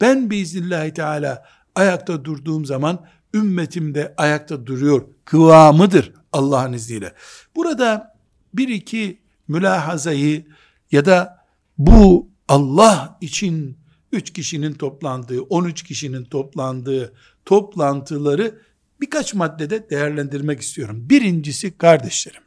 Ben 0.00 0.30
biiznillahü 0.30 0.94
teala 0.94 1.44
ayakta 1.74 2.24
durduğum 2.24 2.64
zaman 2.64 3.06
ümmetim 3.34 3.94
de 3.94 4.14
ayakta 4.16 4.66
duruyor 4.66 5.02
kıvamıdır 5.24 6.12
Allah'ın 6.32 6.72
izniyle. 6.72 7.14
Burada 7.56 8.16
bir 8.54 8.68
iki 8.68 9.22
mülahazayı 9.48 10.46
ya 10.92 11.04
da 11.04 11.44
bu 11.78 12.30
Allah 12.48 13.18
için 13.20 13.78
üç 14.12 14.32
kişinin 14.32 14.72
toplandığı, 14.72 15.42
13 15.42 15.82
kişinin 15.82 16.24
toplandığı 16.24 17.12
toplantıları 17.44 18.58
birkaç 19.00 19.34
maddede 19.34 19.90
değerlendirmek 19.90 20.60
istiyorum. 20.60 21.10
Birincisi 21.10 21.78
kardeşlerim, 21.78 22.42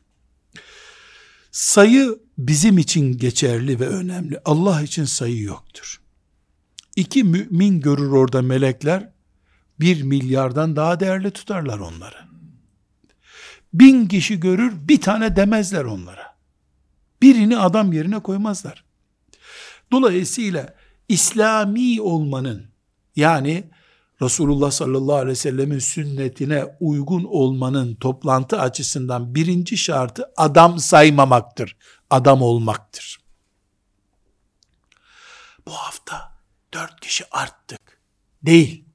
sayı 1.52 2.20
bizim 2.38 2.78
için 2.78 3.18
geçerli 3.18 3.80
ve 3.80 3.88
önemli. 3.88 4.40
Allah 4.46 4.82
için 4.82 5.06
sayı 5.06 5.42
yoktur. 5.42 6.02
İki 6.96 7.24
mümin 7.24 7.82
görür 7.82 8.12
orada 8.12 8.42
melekler, 8.42 9.12
bir 9.80 10.04
milyardan 10.04 10.76
daha 10.76 11.00
değerli 11.00 11.32
tutarlar 11.32 11.80
onları. 11.80 12.18
Bin 13.74 14.08
kişi 14.08 14.40
görür, 14.40 14.74
bir 14.88 15.02
tane 15.02 15.36
demezler 15.36 15.84
onlara. 15.84 16.36
Birini 17.22 17.58
adam 17.58 17.94
yerine 17.94 18.20
koymazlar. 18.20 18.86
Dolayısıyla 19.92 20.76
İslami 21.08 22.02
olmanın, 22.02 22.66
yani 23.16 23.64
Resulullah 24.26 24.72
sallallahu 24.72 25.16
aleyhi 25.16 25.32
ve 25.32 25.36
sellemin 25.36 25.80
sünnetine 25.80 26.66
uygun 26.80 27.24
olmanın 27.24 27.96
toplantı 27.96 28.60
açısından 28.60 29.36
birinci 29.36 29.78
şartı 29.78 30.32
adam 30.38 30.80
saymamaktır. 30.80 31.78
Adam 32.10 32.42
olmaktır. 32.42 33.20
Bu 35.68 35.72
hafta 35.72 36.32
dört 36.74 37.00
kişi 37.00 37.26
arttık. 37.32 38.02
Değil. 38.44 38.86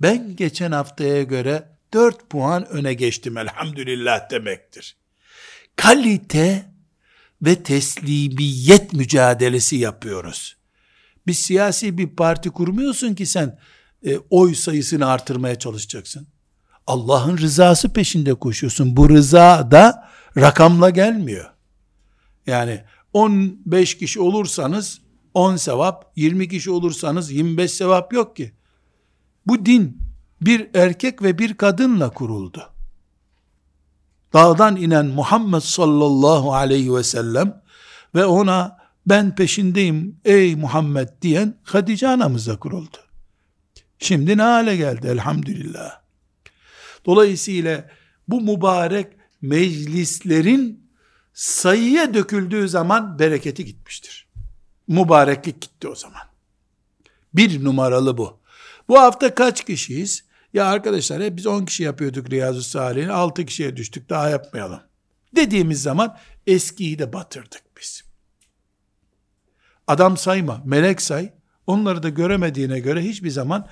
Ben 0.00 0.36
geçen 0.36 0.72
haftaya 0.72 1.22
göre 1.22 1.68
dört 1.92 2.30
puan 2.30 2.68
öne 2.68 2.94
geçtim 2.94 3.38
elhamdülillah 3.38 4.30
demektir. 4.30 4.96
Kalite 5.76 6.72
ve 7.42 7.62
teslimiyet 7.62 8.92
mücadelesi 8.92 9.76
yapıyoruz. 9.76 10.56
Bir 11.26 11.32
siyasi 11.32 11.98
bir 11.98 12.16
parti 12.16 12.50
kurmuyorsun 12.50 13.14
ki 13.14 13.26
sen 13.26 13.58
e, 14.06 14.18
oy 14.30 14.54
sayısını 14.54 15.06
artırmaya 15.06 15.58
çalışacaksın. 15.58 16.26
Allah'ın 16.86 17.38
rızası 17.38 17.92
peşinde 17.92 18.34
koşuyorsun. 18.34 18.96
Bu 18.96 19.08
rıza 19.08 19.68
da 19.70 20.08
rakamla 20.36 20.90
gelmiyor. 20.90 21.50
Yani 22.46 22.84
15 23.12 23.98
kişi 23.98 24.20
olursanız 24.20 25.00
10 25.34 25.56
sevap, 25.56 26.12
20 26.16 26.48
kişi 26.48 26.70
olursanız 26.70 27.30
25 27.30 27.70
sevap 27.70 28.12
yok 28.12 28.36
ki. 28.36 28.52
Bu 29.46 29.66
din 29.66 29.98
bir 30.40 30.70
erkek 30.74 31.22
ve 31.22 31.38
bir 31.38 31.54
kadınla 31.54 32.10
kuruldu. 32.10 32.68
Dağdan 34.32 34.76
inen 34.76 35.06
Muhammed 35.06 35.60
sallallahu 35.60 36.54
aleyhi 36.54 36.94
ve 36.94 37.02
sellem 37.02 37.62
ve 38.14 38.26
ona 38.26 38.78
ben 39.06 39.34
peşindeyim 39.34 40.20
ey 40.24 40.56
Muhammed 40.56 41.08
diyen 41.22 41.54
Hatice 41.62 42.08
anamızla 42.08 42.58
kuruldu. 42.58 42.96
Şimdi 44.02 44.36
ne 44.36 44.42
hale 44.42 44.76
geldi 44.76 45.06
elhamdülillah. 45.06 46.00
Dolayısıyla 47.06 47.90
bu 48.28 48.40
mübarek 48.40 49.06
meclislerin 49.42 50.90
sayıya 51.34 52.14
döküldüğü 52.14 52.68
zaman 52.68 53.18
bereketi 53.18 53.64
gitmiştir. 53.64 54.28
Mübareklik 54.88 55.60
gitti 55.60 55.88
o 55.88 55.94
zaman. 55.94 56.22
Bir 57.34 57.64
numaralı 57.64 58.18
bu. 58.18 58.40
Bu 58.88 58.98
hafta 59.00 59.34
kaç 59.34 59.64
kişiyiz? 59.64 60.24
Ya 60.52 60.66
arkadaşlar 60.66 61.22
hep 61.22 61.36
biz 61.36 61.46
10 61.46 61.64
kişi 61.64 61.82
yapıyorduk 61.82 62.30
Riyazu 62.30 62.62
Salih'in 62.62 63.08
6 63.08 63.46
kişiye 63.46 63.76
düştük 63.76 64.08
daha 64.08 64.28
yapmayalım. 64.28 64.80
Dediğimiz 65.36 65.82
zaman 65.82 66.18
eskiyi 66.46 66.98
de 66.98 67.12
batırdık 67.12 67.62
biz. 67.80 68.02
Adam 69.86 70.16
sayma, 70.16 70.62
melek 70.64 71.02
say. 71.02 71.32
Onları 71.66 72.02
da 72.02 72.08
göremediğine 72.08 72.80
göre 72.80 73.04
hiçbir 73.04 73.30
zaman 73.30 73.68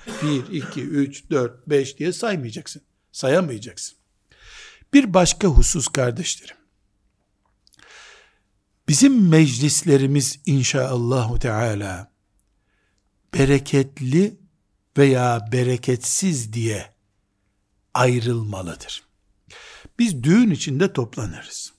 1, 0.49 0.53
2, 0.53 0.81
3, 0.81 1.29
4, 1.29 1.69
5 1.69 1.97
diye 1.97 2.13
saymayacaksın. 2.13 2.81
Sayamayacaksın. 3.11 3.97
Bir 4.93 5.13
başka 5.13 5.47
husus 5.47 5.87
kardeşlerim. 5.87 6.55
Bizim 8.87 9.29
meclislerimiz 9.29 10.39
inşaallahu 10.45 11.39
teala 11.39 12.11
bereketli 13.33 14.39
veya 14.97 15.49
bereketsiz 15.51 16.53
diye 16.53 16.93
ayrılmalıdır. 17.93 19.03
Biz 19.99 20.23
düğün 20.23 20.49
içinde 20.49 20.93
toplanırız. 20.93 21.73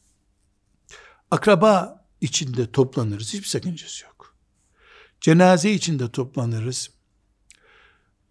Akraba 1.31 2.05
içinde 2.21 2.73
toplanırız. 2.73 3.35
Hiçbir 3.35 3.49
sakıncası 3.49 4.05
yok. 4.05 4.12
Cenaze 5.23 5.73
içinde 5.73 6.11
toplanırız. 6.11 6.91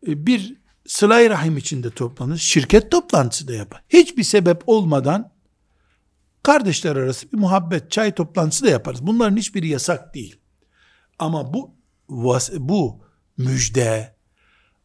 E, 0.08 0.25
bir 0.25 0.58
sılay 0.88 1.30
rahim 1.30 1.58
içinde 1.58 1.89
toplanırız. 1.89 2.41
Şirket 2.41 2.91
toplantısı 2.91 3.47
da 3.47 3.54
yapar. 3.54 3.84
Hiçbir 3.89 4.23
sebep 4.23 4.63
olmadan 4.67 5.32
kardeşler 6.43 6.95
arası 6.95 7.32
bir 7.32 7.38
muhabbet, 7.38 7.91
çay 7.91 8.15
toplantısı 8.15 8.65
da 8.65 8.69
yaparız. 8.69 9.08
Bunların 9.08 9.38
hiçbiri 9.38 9.67
yasak 9.67 10.15
değil. 10.15 10.36
Ama 11.19 11.54
bu 11.54 11.75
bu 12.58 13.04
müjde, 13.38 14.15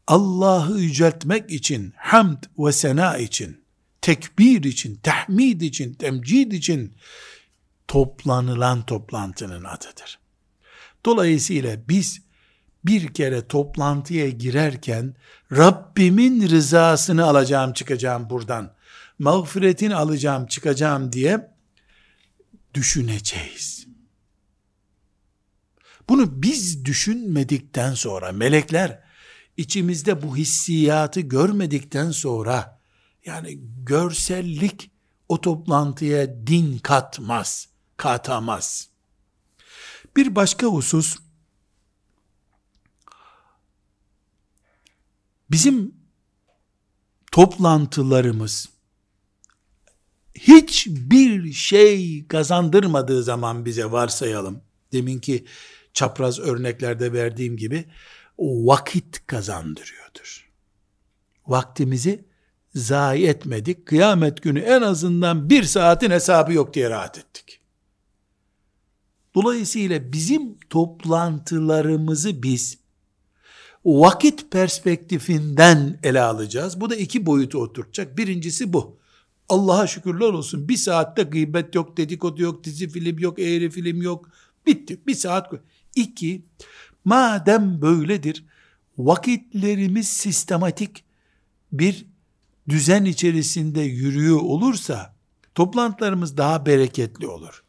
Allah'ı 0.06 0.78
yüceltmek 0.78 1.50
için, 1.50 1.92
hamd 1.96 2.42
ve 2.58 2.72
sena 2.72 3.16
için, 3.16 3.64
tekbir 4.00 4.64
için, 4.64 4.96
tahmid 4.96 5.60
için, 5.60 5.94
temcid 5.94 6.52
için 6.52 6.94
toplanılan 7.88 8.86
toplantının 8.86 9.64
adıdır. 9.64 10.18
Dolayısıyla 11.06 11.88
biz 11.88 12.22
bir 12.84 13.14
kere 13.14 13.48
toplantıya 13.48 14.28
girerken 14.28 15.14
Rabbimin 15.52 16.48
rızasını 16.48 17.24
alacağım 17.24 17.72
çıkacağım 17.72 18.30
buradan. 18.30 18.74
Mağfiretini 19.18 19.94
alacağım 19.94 20.46
çıkacağım 20.46 21.12
diye 21.12 21.50
düşüneceğiz. 22.74 23.86
Bunu 26.08 26.42
biz 26.42 26.84
düşünmedikten 26.84 27.94
sonra 27.94 28.32
melekler 28.32 29.02
içimizde 29.56 30.22
bu 30.22 30.36
hissiyatı 30.36 31.20
görmedikten 31.20 32.10
sonra 32.10 32.80
yani 33.24 33.58
görsellik 33.84 34.90
o 35.28 35.40
toplantıya 35.40 36.46
din 36.46 36.78
katmaz, 36.78 37.68
katamaz. 37.96 38.95
Bir 40.16 40.34
başka 40.34 40.66
husus 40.66 41.16
bizim 45.50 45.94
toplantılarımız 47.32 48.68
hiçbir 50.34 51.52
şey 51.52 52.26
kazandırmadığı 52.28 53.22
zaman 53.22 53.64
bize 53.64 53.84
varsayalım. 53.84 54.62
Deminki 54.92 55.44
çapraz 55.92 56.38
örneklerde 56.38 57.12
verdiğim 57.12 57.56
gibi 57.56 57.84
vakit 58.38 59.26
kazandırıyordur. 59.26 60.50
Vaktimizi 61.46 62.24
zayi 62.74 63.26
etmedik. 63.26 63.86
Kıyamet 63.86 64.42
günü 64.42 64.60
en 64.60 64.82
azından 64.82 65.50
bir 65.50 65.62
saatin 65.62 66.10
hesabı 66.10 66.52
yok 66.52 66.74
diye 66.74 66.90
rahat 66.90 67.18
ettik. 67.18 67.45
Dolayısıyla 69.36 70.12
bizim 70.12 70.58
toplantılarımızı 70.70 72.42
biz 72.42 72.78
vakit 73.84 74.50
perspektifinden 74.50 75.98
ele 76.02 76.20
alacağız. 76.20 76.80
Bu 76.80 76.90
da 76.90 76.96
iki 76.96 77.26
boyutu 77.26 77.58
oturtacak. 77.58 78.18
Birincisi 78.18 78.72
bu. 78.72 78.98
Allah'a 79.48 79.86
şükürler 79.86 80.26
olsun. 80.26 80.68
Bir 80.68 80.76
saatte 80.76 81.22
gıybet 81.22 81.74
yok, 81.74 81.96
dedikodu 81.96 82.42
yok, 82.42 82.64
dizi 82.64 82.88
film 82.88 83.18
yok, 83.18 83.38
eğri 83.38 83.70
film 83.70 84.02
yok. 84.02 84.28
Bitti. 84.66 85.00
Bir 85.06 85.14
saat. 85.14 85.52
İki, 85.94 86.42
madem 87.04 87.82
böyledir, 87.82 88.44
vakitlerimiz 88.98 90.08
sistematik 90.08 91.04
bir 91.72 92.06
düzen 92.68 93.04
içerisinde 93.04 93.80
yürüyor 93.80 94.40
olursa, 94.40 95.14
toplantılarımız 95.54 96.36
daha 96.36 96.66
bereketli 96.66 97.26
olur. 97.26 97.65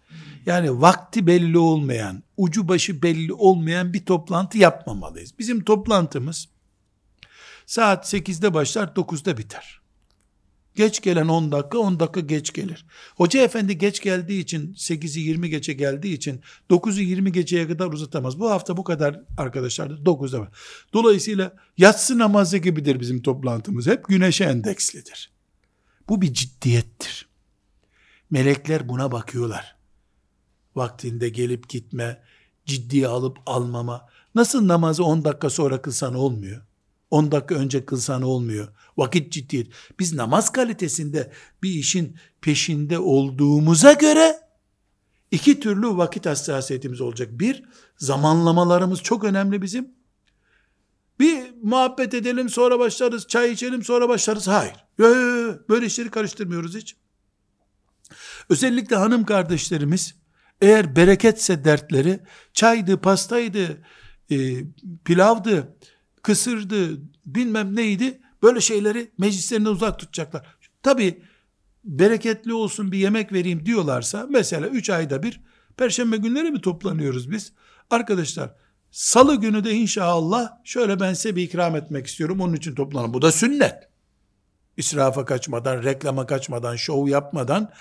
Yani 0.47 0.81
vakti 0.81 1.27
belli 1.27 1.57
olmayan, 1.57 2.23
ucu 2.37 2.67
başı 2.67 3.01
belli 3.01 3.33
olmayan 3.33 3.93
bir 3.93 4.05
toplantı 4.05 4.57
yapmamalıyız. 4.57 5.39
Bizim 5.39 5.63
toplantımız 5.63 6.49
saat 7.65 8.13
8'de 8.13 8.53
başlar 8.53 8.87
9'da 8.87 9.37
biter. 9.37 9.81
Geç 10.75 11.01
gelen 11.01 11.27
10 11.27 11.51
dakika 11.51 11.77
10 11.77 11.99
dakika 11.99 12.19
geç 12.19 12.53
gelir. 12.53 12.85
Hoca 13.15 13.41
efendi 13.41 13.77
geç 13.77 14.01
geldiği 14.01 14.39
için 14.39 14.73
8'i 14.73 15.21
20 15.21 15.49
geçe 15.49 15.73
geldiği 15.73 16.13
için 16.13 16.41
9'u 16.69 17.01
20 17.01 17.31
geçeye 17.31 17.67
kadar 17.67 17.87
uzatamaz. 17.87 18.39
Bu 18.39 18.51
hafta 18.51 18.77
bu 18.77 18.83
kadar 18.83 19.21
arkadaşlar 19.37 19.89
9'da 19.89 20.39
var. 20.39 20.49
Dolayısıyla 20.93 21.55
yatsı 21.77 22.17
namazı 22.17 22.57
gibidir 22.57 22.99
bizim 22.99 23.21
toplantımız. 23.21 23.87
Hep 23.87 24.07
güneşe 24.07 24.43
endekslidir. 24.43 25.31
Bu 26.09 26.21
bir 26.21 26.33
ciddiyettir. 26.33 27.27
Melekler 28.29 28.89
buna 28.89 29.11
bakıyorlar. 29.11 29.76
Vaktinde 30.77 31.29
gelip 31.29 31.69
gitme, 31.69 32.21
ciddiye 32.65 33.07
alıp 33.07 33.37
almama. 33.45 34.07
Nasıl 34.35 34.67
namazı 34.67 35.03
10 35.03 35.25
dakika 35.25 35.49
sonra 35.49 35.81
kılsan 35.81 36.13
olmuyor? 36.15 36.61
10 37.11 37.31
dakika 37.31 37.55
önce 37.55 37.85
kılsan 37.85 38.21
olmuyor. 38.21 38.67
Vakit 38.97 39.33
ciddiyet. 39.33 39.67
Biz 39.99 40.13
namaz 40.13 40.51
kalitesinde 40.51 41.31
bir 41.63 41.69
işin 41.69 42.17
peşinde 42.41 42.99
olduğumuza 42.99 43.93
göre 43.93 44.39
iki 45.31 45.59
türlü 45.59 45.87
vakit 45.87 46.25
hassasiyetimiz 46.25 47.01
olacak. 47.01 47.29
Bir, 47.31 47.63
zamanlamalarımız 47.97 49.01
çok 49.01 49.23
önemli 49.23 49.61
bizim. 49.61 49.89
Bir 51.19 51.53
muhabbet 51.63 52.13
edelim 52.13 52.49
sonra 52.49 52.79
başlarız, 52.79 53.27
çay 53.27 53.51
içelim 53.51 53.83
sonra 53.83 54.09
başlarız. 54.09 54.47
Hayır. 54.47 54.75
Böyle 55.69 55.85
işleri 55.85 56.09
karıştırmıyoruz 56.09 56.75
hiç. 56.75 56.95
Özellikle 58.49 58.95
hanım 58.95 59.25
kardeşlerimiz 59.25 60.15
eğer 60.61 60.95
bereketse 60.95 61.63
dertleri 61.63 62.19
çaydı, 62.53 63.01
pastaydı, 63.01 63.83
e, 64.31 64.37
pilavdı, 65.05 65.75
kısırdı, 66.21 67.01
bilmem 67.25 67.75
neydi 67.75 68.19
Böyle 68.43 68.61
şeyleri 68.61 69.11
meclislerinde 69.17 69.69
uzak 69.69 69.99
tutacaklar. 69.99 70.57
Tabi 70.83 71.21
bereketli 71.83 72.53
olsun 72.53 72.91
bir 72.91 72.97
yemek 72.97 73.33
vereyim 73.33 73.65
diyorlarsa 73.65 74.27
mesela 74.29 74.67
3 74.67 74.89
ayda 74.89 75.23
bir 75.23 75.41
perşembe 75.77 76.17
günleri 76.17 76.51
mi 76.51 76.61
toplanıyoruz 76.61 77.31
biz? 77.31 77.53
Arkadaşlar 77.89 78.55
salı 78.91 79.35
günü 79.35 79.63
de 79.63 79.71
inşallah 79.71 80.49
şöyle 80.63 80.99
ben 80.99 81.13
size 81.13 81.35
bir 81.35 81.43
ikram 81.43 81.75
etmek 81.75 82.07
istiyorum 82.07 82.41
onun 82.41 82.53
için 82.53 82.75
toplanalım. 82.75 83.13
Bu 83.13 83.21
da 83.21 83.31
sünnet. 83.31 83.89
İsrafa 84.77 85.25
kaçmadan, 85.25 85.83
reklama 85.83 86.25
kaçmadan, 86.25 86.75
şov 86.75 87.07
yapmadan 87.07 87.71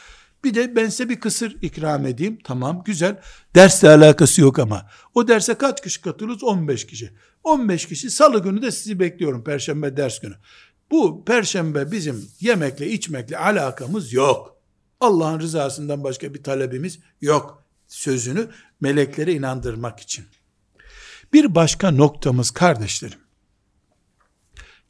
bir 0.45 0.55
de 0.55 0.76
ben 0.76 0.89
size 0.89 1.09
bir 1.09 1.20
kısır 1.20 1.57
ikram 1.62 2.07
edeyim. 2.07 2.39
Tamam 2.45 2.82
güzel. 2.84 3.20
Dersle 3.55 3.89
alakası 3.89 4.41
yok 4.41 4.59
ama. 4.59 4.87
O 5.14 5.28
derse 5.28 5.55
kaç 5.55 5.82
kişi 5.82 6.01
katılırız? 6.03 6.45
15 6.45 6.87
kişi. 6.87 7.12
15 7.45 7.87
kişi 7.87 8.11
salı 8.11 8.43
günü 8.43 8.62
de 8.62 8.70
sizi 8.70 9.01
bekliyorum. 9.01 9.45
Perşembe 9.45 9.97
ders 9.97 10.20
günü. 10.20 10.34
Bu 10.91 11.24
perşembe 11.24 11.93
bizim 11.93 12.28
yemekle 12.41 12.91
içmekle 12.91 13.39
alakamız 13.39 14.12
yok. 14.12 14.57
Allah'ın 15.01 15.41
rızasından 15.41 16.05
başka 16.05 16.34
bir 16.34 16.43
talebimiz 16.43 16.99
yok. 17.20 17.62
Sözünü 17.87 18.49
meleklere 18.80 19.32
inandırmak 19.32 20.01
için. 20.01 20.24
Bir 21.32 21.55
başka 21.55 21.91
noktamız 21.91 22.51
kardeşlerim. 22.51 23.18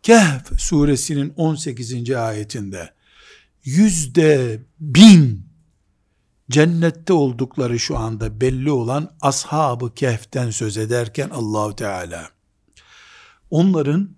Kehf 0.02 0.60
suresinin 0.60 1.32
18. 1.36 2.10
ayetinde 2.10 2.95
yüzde 3.66 4.62
bin 4.80 5.46
cennette 6.50 7.12
oldukları 7.12 7.78
şu 7.78 7.98
anda 7.98 8.40
belli 8.40 8.70
olan 8.70 9.10
ashabı 9.20 9.94
kehften 9.94 10.50
söz 10.50 10.76
ederken 10.76 11.30
Allahu 11.30 11.76
Teala 11.76 12.30
onların 13.50 14.10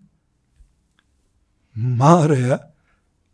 mağaraya 1.74 2.74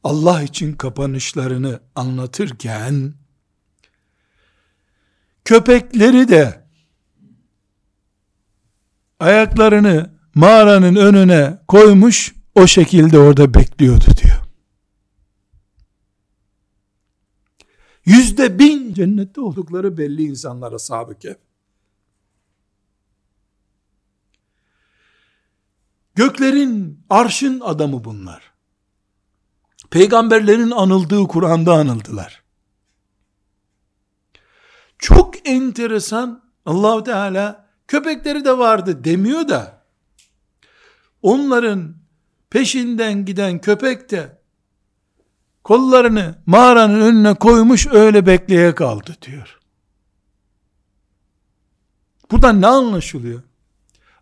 Allah 0.05 0.43
için 0.43 0.73
kapanışlarını 0.73 1.81
anlatırken 1.95 3.15
köpekleri 5.45 6.29
de 6.29 6.65
ayaklarını 9.21 10.15
mağaranın 10.35 10.97
önüne 10.97 11.59
koymuş 11.69 12.35
o 12.55 12.67
şekilde 12.67 13.19
orada 13.19 13.55
bekliyordu 13.55 14.07
diyor. 14.23 14.44
Yüzde 18.07 18.59
bin 18.59 18.95
cennette 18.95 19.41
oldukları 19.41 19.99
belli 19.99 20.23
insanlara 20.23 20.79
sabık 20.79 21.25
ev. 21.25 21.35
Göklerin, 26.15 27.05
arşın 27.11 27.61
adamı 27.61 28.05
bunlar. 28.05 28.53
Peygamberlerin 29.91 30.71
anıldığı 30.71 31.27
Kur'an'da 31.27 31.73
anıldılar. 31.73 32.43
Çok 34.99 35.49
enteresan 35.49 36.45
Allahu 36.67 37.05
Teala 37.05 37.69
köpekleri 37.89 38.45
de 38.45 38.59
vardı 38.59 39.05
demiyor 39.05 39.49
da 39.49 39.85
onların 41.23 41.97
peşinden 42.51 43.25
giden 43.25 43.61
köpek 43.61 44.11
de 44.11 44.44
kollarını 45.65 46.39
mağaranın 46.47 47.01
önüne 47.01 47.35
koymuş 47.35 47.87
öyle 47.87 48.27
bekleye 48.27 48.75
kaldı 48.75 49.17
diyor. 49.23 49.61
Buradan 52.31 52.61
ne 52.61 52.67
anlaşılıyor? 52.67 53.43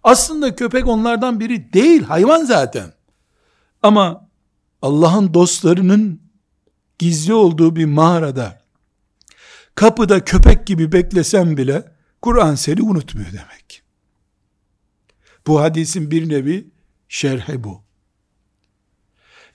Aslında 0.02 0.56
köpek 0.56 0.88
onlardan 0.88 1.40
biri 1.40 1.72
değil, 1.72 2.02
hayvan 2.02 2.44
zaten. 2.44 2.92
Ama 3.82 4.28
Allah'ın 4.82 5.34
dostlarının 5.34 6.20
gizli 6.98 7.34
olduğu 7.34 7.76
bir 7.76 7.84
mağarada 7.84 8.62
kapıda 9.74 10.24
köpek 10.24 10.66
gibi 10.66 10.92
beklesem 10.92 11.56
bile 11.56 11.92
Kur'an 12.22 12.54
seni 12.54 12.82
unutmuyor 12.82 13.32
demek. 13.32 13.82
Bu 15.46 15.60
hadisin 15.60 16.10
bir 16.10 16.28
nevi 16.28 16.70
şerhi 17.08 17.64
bu. 17.64 17.82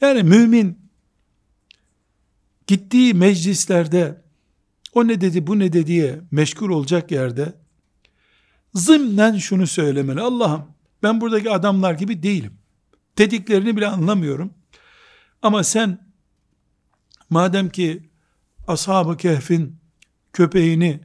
Yani 0.02 0.24
mümin 0.24 0.87
gittiği 2.68 3.14
meclislerde 3.14 4.22
o 4.94 5.08
ne 5.08 5.22
dedi 5.22 5.48
bu 5.48 5.60
ne 5.60 5.74
dedi 5.74 5.88
diye 5.88 6.20
meşgul 6.32 6.70
olacak 6.70 7.12
yerde 7.12 7.54
zımnen 8.74 9.38
şunu 9.38 9.68
söylemeli. 9.68 10.22
Allah'ım 10.22 10.66
ben 11.04 11.22
buradaki 11.22 11.52
adamlar 11.52 11.94
gibi 11.94 12.24
değilim. 12.24 12.54
Dediklerini 13.18 13.78
bile 13.78 13.88
anlamıyorum. 13.88 14.54
Ama 15.42 15.64
sen 15.64 16.08
madem 17.30 17.70
ki 17.70 18.10
ashab-ı 18.68 19.18
kehfin 19.18 19.76
köpeğini 20.34 21.00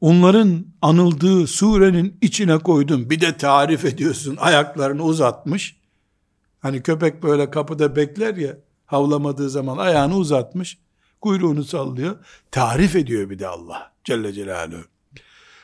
onların 0.00 0.66
anıldığı 0.82 1.46
surenin 1.46 2.18
içine 2.20 2.58
koydun 2.58 3.10
bir 3.10 3.20
de 3.20 3.36
tarif 3.36 3.84
ediyorsun 3.84 4.36
ayaklarını 4.40 5.02
uzatmış 5.02 5.76
hani 6.60 6.82
köpek 6.82 7.22
böyle 7.22 7.50
kapıda 7.50 7.96
bekler 7.96 8.36
ya 8.36 8.56
havlamadığı 8.92 9.50
zaman 9.50 9.78
ayağını 9.78 10.16
uzatmış 10.16 10.78
kuyruğunu 11.20 11.64
sallıyor 11.64 12.16
tarif 12.50 12.96
ediyor 12.96 13.30
bir 13.30 13.38
de 13.38 13.48
Allah 13.48 13.92
Celle 14.04 14.32
Celaluhu 14.32 14.84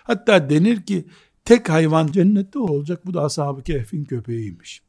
hatta 0.04 0.50
denir 0.50 0.82
ki 0.86 1.08
tek 1.44 1.68
hayvan 1.68 2.06
cennette 2.06 2.58
olacak 2.58 3.06
bu 3.06 3.14
da 3.14 3.24
ashab-ı 3.24 3.62
kehfin 3.62 4.04
köpeğiymiş 4.04 4.82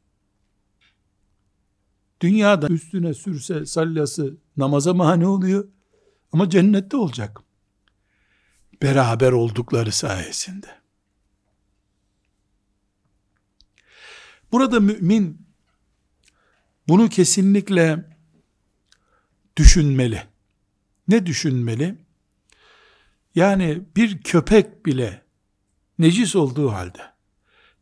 dünyada 2.20 2.68
üstüne 2.68 3.14
sürse 3.14 3.66
sallası 3.66 4.36
namaza 4.56 4.94
mani 4.94 5.26
oluyor. 5.26 5.68
Ama 6.32 6.50
cennette 6.50 6.96
olacak. 6.96 7.40
Beraber 8.82 9.32
oldukları 9.32 9.92
sayesinde. 9.92 10.66
Burada 14.52 14.80
mümin 14.80 15.46
bunu 16.88 17.08
kesinlikle 17.08 18.10
düşünmeli. 19.60 20.22
Ne 21.08 21.26
düşünmeli? 21.26 21.98
Yani 23.34 23.82
bir 23.96 24.22
köpek 24.22 24.86
bile 24.86 25.22
necis 25.98 26.36
olduğu 26.36 26.72
halde 26.72 27.02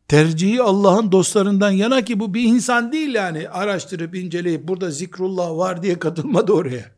tercihi 0.07 0.61
Allah'ın 0.61 1.11
dostlarından 1.11 1.71
yana 1.71 2.05
ki 2.05 2.19
bu 2.19 2.33
bir 2.33 2.43
insan 2.43 2.91
değil 2.91 3.13
yani 3.13 3.49
araştırıp 3.49 4.15
inceleyip 4.15 4.67
burada 4.67 4.91
zikrullah 4.91 5.57
var 5.57 5.83
diye 5.83 5.99
katılmadı 5.99 6.53
oraya. 6.53 6.91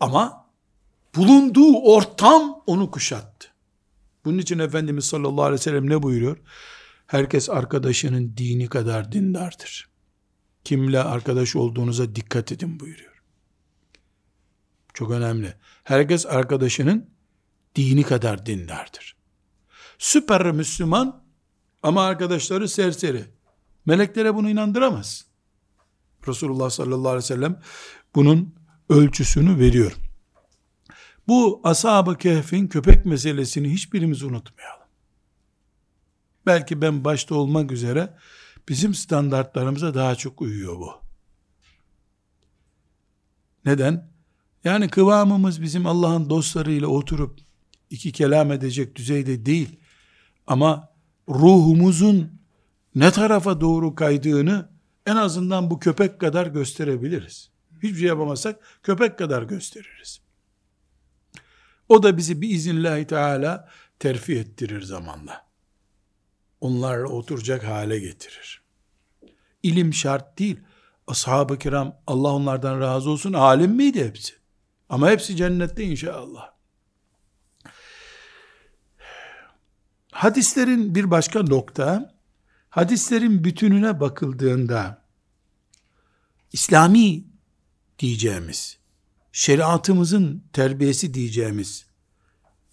Ama 0.00 0.46
bulunduğu 1.16 1.78
ortam 1.78 2.62
onu 2.66 2.90
kuşattı. 2.90 3.48
Bunun 4.24 4.38
için 4.38 4.58
Efendimiz 4.58 5.04
sallallahu 5.04 5.44
aleyhi 5.44 5.60
ve 5.60 5.64
sellem 5.64 5.90
ne 5.90 6.02
buyuruyor? 6.02 6.36
Herkes 7.08 7.50
arkadaşının 7.50 8.36
dini 8.36 8.68
kadar 8.68 9.12
dindardır. 9.12 9.88
Kimle 10.64 11.00
arkadaş 11.00 11.56
olduğunuza 11.56 12.14
dikkat 12.14 12.52
edin 12.52 12.80
buyuruyor. 12.80 13.22
Çok 14.94 15.10
önemli. 15.10 15.54
Herkes 15.84 16.26
arkadaşının 16.26 17.10
dini 17.76 18.02
kadar 18.02 18.46
dindardır. 18.46 19.16
Süper 19.98 20.52
Müslüman 20.52 21.24
ama 21.82 22.04
arkadaşları 22.04 22.68
serseri. 22.68 23.24
Meleklere 23.86 24.34
bunu 24.34 24.50
inandıramaz. 24.50 25.26
Resulullah 26.28 26.70
sallallahu 26.70 27.08
aleyhi 27.08 27.24
ve 27.24 27.34
sellem 27.34 27.60
bunun 28.14 28.54
ölçüsünü 28.88 29.58
veriyor. 29.58 29.92
Bu 31.28 31.60
ashab-ı 31.64 32.18
kehfin 32.18 32.66
köpek 32.66 33.06
meselesini 33.06 33.72
hiçbirimiz 33.72 34.22
unutmayalım. 34.22 34.77
Belki 36.48 36.82
ben 36.82 37.04
başta 37.04 37.34
olmak 37.34 37.72
üzere 37.72 38.14
bizim 38.68 38.94
standartlarımıza 38.94 39.94
daha 39.94 40.14
çok 40.14 40.42
uyuyor 40.42 40.78
bu. 40.78 40.92
Neden? 43.64 44.10
Yani 44.64 44.88
kıvamımız 44.88 45.62
bizim 45.62 45.86
Allah'ın 45.86 46.30
dostlarıyla 46.30 46.88
oturup 46.88 47.40
iki 47.90 48.12
kelam 48.12 48.52
edecek 48.52 48.96
düzeyde 48.96 49.46
değil. 49.46 49.80
Ama 50.46 50.88
ruhumuzun 51.28 52.40
ne 52.94 53.10
tarafa 53.10 53.60
doğru 53.60 53.94
kaydığını 53.94 54.68
en 55.06 55.16
azından 55.16 55.70
bu 55.70 55.78
köpek 55.78 56.20
kadar 56.20 56.46
gösterebiliriz. 56.46 57.50
Hiçbir 57.82 57.98
şey 57.98 58.08
yapamazsak 58.08 58.60
köpek 58.82 59.18
kadar 59.18 59.42
gösteririz. 59.42 60.20
O 61.88 62.02
da 62.02 62.16
bizi 62.16 62.40
bir 62.40 62.48
izinlahi 62.50 63.06
teala 63.06 63.68
terfi 63.98 64.38
ettirir 64.38 64.82
zamanla. 64.82 65.47
Onlarla 66.60 67.08
oturacak 67.08 67.64
hale 67.64 67.98
getirir. 67.98 68.62
İlim 69.62 69.94
şart 69.94 70.38
değil. 70.38 70.60
Ashab-ı 71.06 71.58
kiram 71.58 71.96
Allah 72.06 72.32
onlardan 72.32 72.80
razı 72.80 73.10
olsun 73.10 73.32
alim 73.32 73.70
miydi 73.70 74.04
hepsi? 74.04 74.34
Ama 74.88 75.10
hepsi 75.10 75.36
cennette 75.36 75.84
inşallah. 75.84 76.50
Hadislerin 80.12 80.94
bir 80.94 81.10
başka 81.10 81.42
nokta, 81.42 82.14
hadislerin 82.70 83.44
bütününe 83.44 84.00
bakıldığında, 84.00 85.02
İslami 86.52 87.24
diyeceğimiz, 87.98 88.78
şeriatımızın 89.32 90.44
terbiyesi 90.52 91.14
diyeceğimiz 91.14 91.86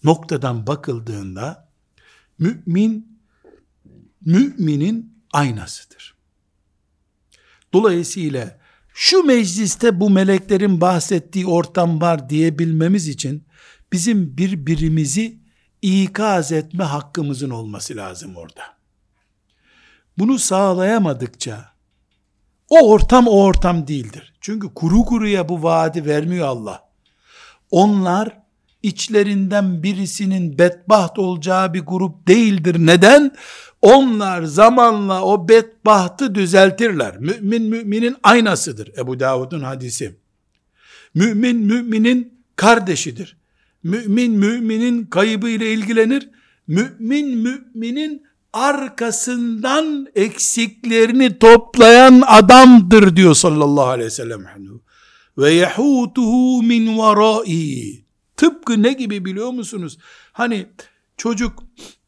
noktadan 0.04 0.66
bakıldığında, 0.66 1.68
mümin, 2.38 3.15
müminin 4.26 5.22
aynasıdır. 5.32 6.16
Dolayısıyla, 7.72 8.58
şu 8.94 9.22
mecliste 9.22 10.00
bu 10.00 10.10
meleklerin 10.10 10.80
bahsettiği 10.80 11.46
ortam 11.46 12.00
var 12.00 12.28
diyebilmemiz 12.28 13.08
için, 13.08 13.46
bizim 13.92 14.36
birbirimizi 14.36 15.38
ikaz 15.82 16.52
etme 16.52 16.84
hakkımızın 16.84 17.50
olması 17.50 17.96
lazım 17.96 18.36
orada. 18.36 18.62
Bunu 20.18 20.38
sağlayamadıkça 20.38 21.76
o 22.68 22.90
ortam 22.90 23.26
o 23.28 23.42
ortam 23.42 23.86
değildir. 23.86 24.34
Çünkü 24.40 24.74
kuru 24.74 25.04
kuruya 25.04 25.48
bu 25.48 25.62
vaadi 25.62 26.06
vermiyor 26.06 26.46
Allah. 26.46 26.88
Onlar 27.70 28.38
içlerinden 28.82 29.82
birisinin 29.82 30.58
bedbaht 30.58 31.18
olacağı 31.18 31.74
bir 31.74 31.80
grup 31.80 32.28
değildir. 32.28 32.76
Neden? 32.78 33.36
Onlar 33.82 34.42
zamanla 34.42 35.22
o 35.22 35.48
bedbahtı 35.48 36.34
düzeltirler. 36.34 37.18
Mümin 37.18 37.62
müminin 37.62 38.16
aynasıdır. 38.22 38.92
Ebu 38.98 39.20
Davud'un 39.20 39.60
hadisi. 39.60 40.16
Mümin 41.14 41.56
müminin 41.56 42.42
kardeşidir. 42.56 43.36
Mümin 43.82 44.32
müminin 44.32 45.04
kaybı 45.04 45.48
ile 45.48 45.72
ilgilenir. 45.72 46.30
Mümin 46.66 47.38
müminin 47.38 48.26
arkasından 48.52 50.06
eksiklerini 50.14 51.38
toplayan 51.38 52.22
adamdır 52.26 53.16
diyor 53.16 53.34
sallallahu 53.34 53.86
aleyhi 53.86 54.06
ve 54.06 54.10
sellem. 54.10 54.46
Ve 55.38 55.52
yehutuhu 55.52 56.62
min 56.62 56.98
varai. 56.98 58.04
Tıpkı 58.36 58.82
ne 58.82 58.92
gibi 58.92 59.24
biliyor 59.24 59.50
musunuz? 59.50 59.98
Hani 60.32 60.66
çocuk 61.16 61.62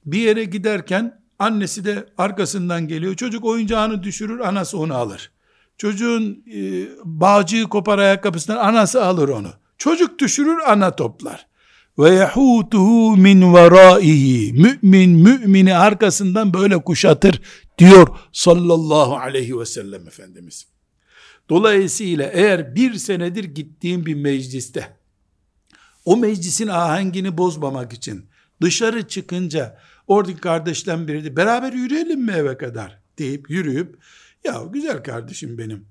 bir 0.06 0.18
yere 0.18 0.44
giderken 0.44 1.17
annesi 1.38 1.84
de 1.84 2.06
arkasından 2.18 2.88
geliyor. 2.88 3.14
Çocuk 3.14 3.44
oyuncağını 3.44 4.02
düşürür, 4.02 4.40
anası 4.40 4.78
onu 4.78 4.94
alır. 4.94 5.30
Çocuğun 5.78 6.44
e, 6.54 6.88
bağcığı 7.04 7.64
kopar 7.64 7.98
ayakkabısından 7.98 8.58
anası 8.58 9.04
alır 9.04 9.28
onu. 9.28 9.52
Çocuk 9.78 10.18
düşürür, 10.18 10.58
ana 10.66 10.96
toplar 10.96 11.46
ve 11.98 12.10
yahutuhu 12.10 13.16
min 13.16 13.54
veraihi 13.54 14.52
mümin 14.52 15.10
mümini 15.10 15.74
arkasından 15.74 16.54
böyle 16.54 16.82
kuşatır 16.82 17.42
diyor 17.78 18.08
sallallahu 18.32 19.16
aleyhi 19.16 19.58
ve 19.58 19.66
sellem 19.66 20.08
Efendimiz. 20.08 20.66
Dolayısıyla 21.50 22.30
eğer 22.32 22.74
bir 22.74 22.94
senedir 22.94 23.44
gittiğim 23.44 24.06
bir 24.06 24.14
mecliste 24.14 24.96
o 26.04 26.16
meclisin 26.16 26.68
ahengini 26.68 27.38
bozmamak 27.38 27.92
için 27.92 28.26
dışarı 28.62 29.08
çıkınca 29.08 29.78
oradaki 30.08 30.40
kardeşten 30.40 31.08
biri 31.08 31.24
de 31.24 31.36
beraber 31.36 31.72
yürüyelim 31.72 32.24
mi 32.24 32.32
eve 32.32 32.56
kadar 32.56 33.02
deyip 33.18 33.50
yürüyüp 33.50 33.98
ya 34.44 34.62
güzel 34.72 35.02
kardeşim 35.02 35.58
benim 35.58 35.86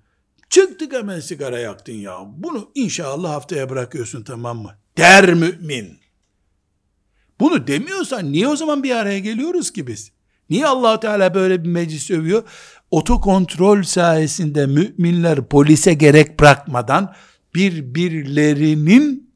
çıktık 0.49 0.93
hemen 0.93 1.20
sigara 1.20 1.59
yaktın 1.59 1.93
ya 1.93 2.18
bunu 2.38 2.72
inşallah 2.76 3.30
haftaya 3.30 3.70
bırakıyorsun 3.70 4.24
tamam 4.24 4.57
mı 4.57 4.72
der 4.97 5.34
mümin. 5.34 5.97
Bunu 7.39 7.68
demiyorsan 7.68 8.32
niye 8.32 8.47
o 8.47 8.55
zaman 8.55 8.84
bir 8.84 8.95
araya 8.95 9.20
geliyoruz 9.20 9.72
ki 9.72 9.88
biz? 9.88 10.11
Niye 10.49 10.68
allah 10.68 10.99
Teala 10.99 11.34
böyle 11.34 11.63
bir 11.63 11.70
meclis 11.70 12.11
övüyor? 12.11 12.43
Otokontrol 12.91 13.84
sayesinde 13.84 14.65
müminler 14.65 15.47
polise 15.47 15.93
gerek 15.93 16.39
bırakmadan 16.39 17.15
birbirlerinin 17.55 19.26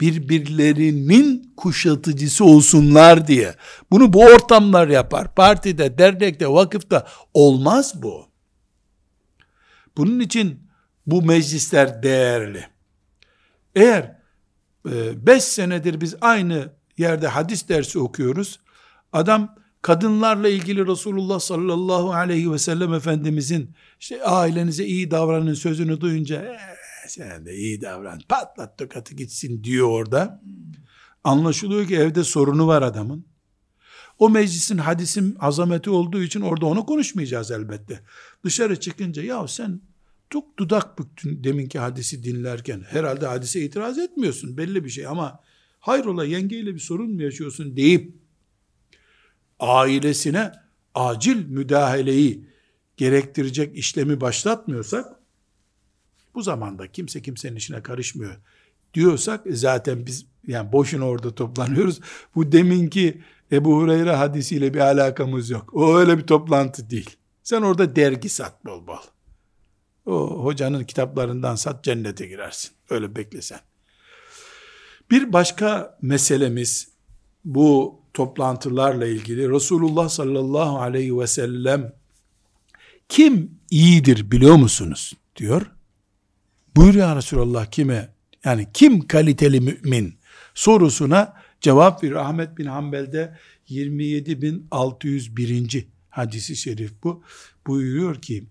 birbirlerinin 0.00 1.54
kuşatıcısı 1.56 2.44
olsunlar 2.44 3.26
diye. 3.26 3.54
Bunu 3.90 4.12
bu 4.12 4.24
ortamlar 4.24 4.88
yapar. 4.88 5.34
Partide, 5.34 5.98
dernekte, 5.98 6.48
vakıfta 6.48 7.06
olmaz 7.34 8.02
bu. 8.02 8.28
Bunun 9.96 10.20
için 10.20 10.68
bu 11.06 11.22
meclisler 11.22 12.02
değerli. 12.02 12.66
Eğer 13.74 14.18
5 14.84 15.36
e, 15.36 15.40
senedir 15.40 16.00
biz 16.00 16.14
aynı 16.20 16.72
yerde 16.98 17.28
hadis 17.28 17.68
dersi 17.68 17.98
okuyoruz. 17.98 18.60
Adam 19.12 19.54
kadınlarla 19.82 20.48
ilgili 20.48 20.86
Resulullah 20.86 21.40
sallallahu 21.40 22.12
aleyhi 22.12 22.52
ve 22.52 22.58
sellem 22.58 22.94
Efendimizin 22.94 23.74
işte 24.00 24.24
ailenize 24.24 24.84
iyi 24.84 25.10
davranın 25.10 25.54
sözünü 25.54 26.00
duyunca 26.00 26.42
ee, 26.42 26.77
sen 27.08 27.46
de 27.46 27.54
iyi 27.56 27.80
davran 27.80 28.20
patlat 28.28 28.78
tokatı 28.78 29.14
gitsin 29.14 29.64
diyor 29.64 29.88
orada. 29.88 30.42
Anlaşılıyor 31.24 31.88
ki 31.88 31.96
evde 31.96 32.24
sorunu 32.24 32.66
var 32.66 32.82
adamın. 32.82 33.26
O 34.18 34.30
meclisin 34.30 34.78
hadisin 34.78 35.36
azameti 35.40 35.90
olduğu 35.90 36.22
için 36.22 36.40
orada 36.40 36.66
onu 36.66 36.86
konuşmayacağız 36.86 37.50
elbette. 37.50 38.00
Dışarı 38.44 38.80
çıkınca 38.80 39.22
ya 39.22 39.48
sen 39.48 39.80
çok 40.30 40.58
dudak 40.58 40.98
büktün 40.98 41.44
deminki 41.44 41.78
hadisi 41.78 42.24
dinlerken. 42.24 42.80
Herhalde 42.80 43.26
hadise 43.26 43.60
itiraz 43.60 43.98
etmiyorsun 43.98 44.56
belli 44.56 44.84
bir 44.84 44.90
şey 44.90 45.06
ama 45.06 45.40
hayrola 45.80 46.24
yengeyle 46.24 46.74
bir 46.74 46.80
sorun 46.80 47.10
mu 47.10 47.22
yaşıyorsun 47.22 47.76
deyip 47.76 48.16
ailesine 49.60 50.52
acil 50.94 51.46
müdahaleyi 51.46 52.48
gerektirecek 52.96 53.76
işlemi 53.76 54.20
başlatmıyorsak 54.20 55.17
Bu 56.38 56.42
zamanda 56.42 56.92
kimse 56.92 57.22
kimsenin 57.22 57.56
işine 57.56 57.82
karışmıyor 57.82 58.36
diyorsak 58.94 59.40
zaten 59.50 60.06
biz 60.06 60.26
yani 60.46 60.72
boşuna 60.72 61.04
orada 61.04 61.34
toplanıyoruz. 61.34 62.00
Bu 62.34 62.52
deminki 62.52 63.22
Ebu 63.52 63.76
Hureyre 63.76 64.12
hadisiyle 64.12 64.74
bir 64.74 64.78
alakamız 64.78 65.50
yok. 65.50 65.74
O 65.74 65.96
öyle 65.96 66.18
bir 66.18 66.22
toplantı 66.22 66.90
değil. 66.90 67.16
Sen 67.42 67.62
orada 67.62 67.96
dergi 67.96 68.28
sat 68.28 68.64
bol 68.64 68.86
bol. 68.86 68.96
O 70.06 70.44
hocanın 70.44 70.84
kitaplarından 70.84 71.54
sat 71.54 71.84
cennete 71.84 72.26
girersin. 72.26 72.70
Öyle 72.90 73.16
beklesen. 73.16 73.60
Bir 75.10 75.32
başka 75.32 75.98
meselemiz 76.02 76.88
bu 77.44 78.00
toplantılarla 78.14 79.06
ilgili 79.06 79.50
Resulullah 79.50 80.08
sallallahu 80.08 80.78
aleyhi 80.78 81.18
ve 81.18 81.26
sellem 81.26 81.92
kim 83.08 83.50
iyidir 83.70 84.30
biliyor 84.30 84.56
musunuz? 84.56 85.14
diyor. 85.36 85.77
Buyur 86.78 86.94
ya 86.94 87.16
Resulallah 87.16 87.66
kime? 87.66 88.14
Yani 88.44 88.68
kim 88.74 89.06
kaliteli 89.06 89.60
mümin 89.60 90.18
sorusuna 90.54 91.34
cevap 91.60 92.02
bir 92.02 92.12
Ahmet 92.12 92.58
bin 92.58 92.66
Hanbel'de 92.66 93.38
27.601. 93.68 95.86
hadisi 96.10 96.56
şerif 96.56 96.92
bu. 97.04 97.22
Buyuruyor 97.66 98.22
ki 98.22 98.46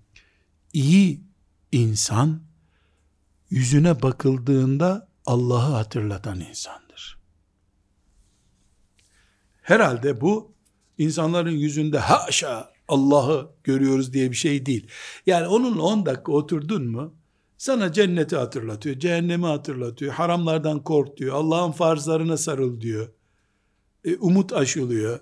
iyi 0.73 1.21
insan 1.71 2.41
yüzüne 3.49 4.01
bakıldığında 4.01 5.09
Allah'ı 5.25 5.73
hatırlatan 5.73 6.39
insandır. 6.39 7.19
Herhalde 9.61 10.21
bu 10.21 10.53
insanların 10.97 11.51
yüzünde 11.51 11.99
haşa 11.99 12.73
Allah'ı 12.87 13.51
görüyoruz 13.63 14.13
diye 14.13 14.31
bir 14.31 14.37
şey 14.37 14.65
değil. 14.65 14.87
Yani 15.25 15.47
onunla 15.47 15.81
10 15.81 16.05
dakika 16.05 16.31
oturdun 16.31 16.87
mu 16.87 17.17
sana 17.57 17.93
cenneti 17.93 18.35
hatırlatıyor, 18.35 18.99
cehennemi 18.99 19.45
hatırlatıyor, 19.45 20.13
haramlardan 20.13 20.83
kork 20.83 21.17
diyor, 21.17 21.35
Allah'ın 21.35 21.71
farzlarına 21.71 22.37
sarıl 22.37 22.81
diyor. 22.81 23.09
E, 24.05 24.15
umut 24.15 24.53
aşılıyor. 24.53 25.19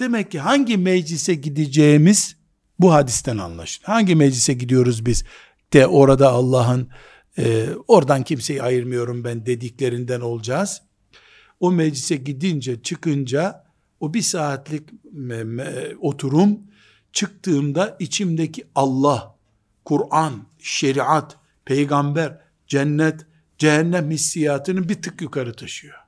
Demek 0.00 0.30
ki 0.30 0.38
hangi 0.38 0.76
meclise 0.76 1.34
gideceğimiz 1.34 2.36
bu 2.78 2.92
hadisten 2.92 3.38
anlaşılıyor. 3.38 3.94
Hangi 3.94 4.14
meclise 4.14 4.54
gidiyoruz 4.54 5.06
biz 5.06 5.24
de 5.72 5.86
orada 5.86 6.30
Allah'ın 6.30 6.88
e, 7.38 7.68
oradan 7.88 8.22
kimseyi 8.22 8.62
ayırmıyorum 8.62 9.24
ben 9.24 9.46
dediklerinden 9.46 10.20
olacağız. 10.20 10.82
O 11.60 11.72
meclise 11.72 12.16
gidince 12.16 12.82
çıkınca 12.82 13.64
o 14.00 14.14
bir 14.14 14.22
saatlik 14.22 14.82
me, 15.12 15.44
me, 15.44 15.72
oturum 16.00 16.58
çıktığımda 17.12 17.96
içimdeki 18.00 18.64
Allah, 18.74 19.36
Kur'an, 19.84 20.32
şeriat, 20.58 21.41
peygamber, 21.64 22.40
cennet, 22.66 23.26
cehennem 23.58 24.10
hissiyatını 24.10 24.88
bir 24.88 25.02
tık 25.02 25.20
yukarı 25.20 25.56
taşıyor. 25.56 25.98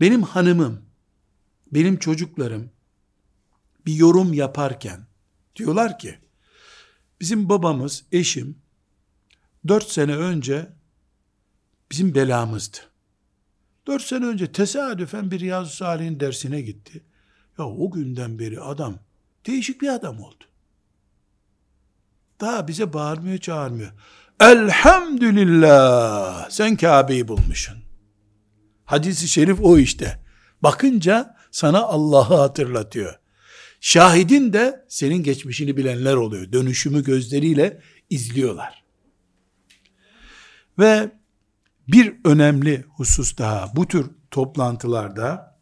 Benim 0.00 0.22
hanımım, 0.22 0.82
benim 1.72 1.98
çocuklarım 1.98 2.70
bir 3.86 3.94
yorum 3.94 4.32
yaparken 4.32 5.06
diyorlar 5.56 5.98
ki 5.98 6.18
bizim 7.20 7.48
babamız, 7.48 8.04
eşim 8.12 8.58
dört 9.68 9.88
sene 9.88 10.16
önce 10.16 10.72
bizim 11.90 12.14
belamızdı. 12.14 12.78
Dört 13.86 14.02
sene 14.02 14.24
önce 14.24 14.52
tesadüfen 14.52 15.30
bir 15.30 15.40
Riyazu 15.40 15.76
Salih'in 15.76 16.20
dersine 16.20 16.60
gitti. 16.60 17.02
Ya 17.58 17.66
o 17.66 17.90
günden 17.90 18.38
beri 18.38 18.60
adam 18.60 18.98
değişik 19.46 19.82
bir 19.82 19.88
adam 19.88 20.20
oldu. 20.20 20.44
Daha 22.40 22.68
bize 22.68 22.92
bağırmıyor 22.92 23.38
çağırmıyor. 23.38 23.92
Elhamdülillah 24.40 26.50
sen 26.50 26.76
Kabe'yi 26.76 27.28
bulmuşsun. 27.28 27.76
Hadisi 28.84 29.28
şerif 29.28 29.58
o 29.62 29.78
işte. 29.78 30.24
Bakınca 30.62 31.36
sana 31.50 31.78
Allah'ı 31.78 32.36
hatırlatıyor. 32.36 33.18
Şahidin 33.80 34.52
de 34.52 34.84
senin 34.88 35.22
geçmişini 35.22 35.76
bilenler 35.76 36.14
oluyor. 36.14 36.52
Dönüşümü 36.52 37.04
gözleriyle 37.04 37.80
izliyorlar. 38.10 38.84
Ve 40.78 41.12
bir 41.88 42.14
önemli 42.24 42.84
husus 42.96 43.38
daha 43.38 43.76
bu 43.76 43.88
tür 43.88 44.10
toplantılarda 44.30 45.58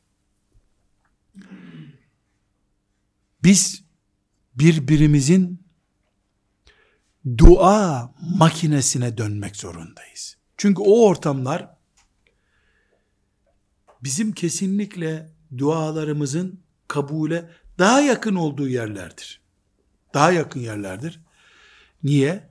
biz 3.43 3.85
birbirimizin 4.55 5.68
dua 7.37 8.15
makinesine 8.21 9.19
dönmek 9.19 9.57
zorundayız. 9.57 10.37
Çünkü 10.57 10.83
o 10.83 11.07
ortamlar 11.07 11.77
bizim 14.03 14.33
kesinlikle 14.33 15.33
dualarımızın 15.59 16.61
kabule 16.89 17.51
daha 17.79 18.01
yakın 18.01 18.35
olduğu 18.35 18.69
yerlerdir. 18.69 19.41
Daha 20.15 20.33
yakın 20.33 20.61
yerlerdir. 20.61 21.21
Niye? 22.03 22.49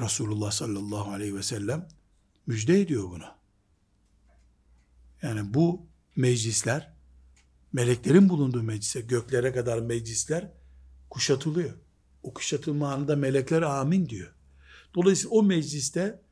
Resulullah 0.00 0.50
sallallahu 0.50 1.10
aleyhi 1.10 1.36
ve 1.36 1.42
sellem 1.42 1.88
müjde 2.46 2.80
ediyor 2.80 3.10
bunu. 3.10 3.26
Yani 5.22 5.54
bu 5.54 5.86
meclisler, 6.16 6.92
meleklerin 7.72 8.28
bulunduğu 8.28 8.62
meclise, 8.62 9.00
göklere 9.00 9.52
kadar 9.52 9.78
meclisler 9.78 10.52
kuşatılıyor. 11.10 11.74
O 12.22 12.34
anında 12.82 13.16
melekler 13.16 13.62
amin 13.62 14.08
diyor. 14.08 14.34
Dolayısıyla 14.94 15.30
o 15.30 15.42
mecliste 15.42 16.22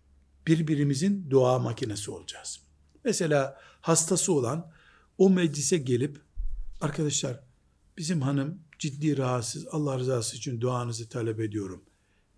birbirimizin 0.46 1.30
dua 1.30 1.58
makinesi 1.58 2.10
olacağız. 2.10 2.60
Mesela 3.04 3.60
hastası 3.80 4.32
olan 4.32 4.72
o 5.18 5.30
meclise 5.30 5.76
gelip 5.76 6.20
arkadaşlar 6.80 7.40
bizim 7.98 8.22
hanım 8.22 8.58
ciddi 8.78 9.18
rahatsız 9.18 9.66
Allah 9.70 9.98
rızası 9.98 10.36
için 10.36 10.60
duanızı 10.60 11.08
talep 11.08 11.40
ediyorum 11.40 11.82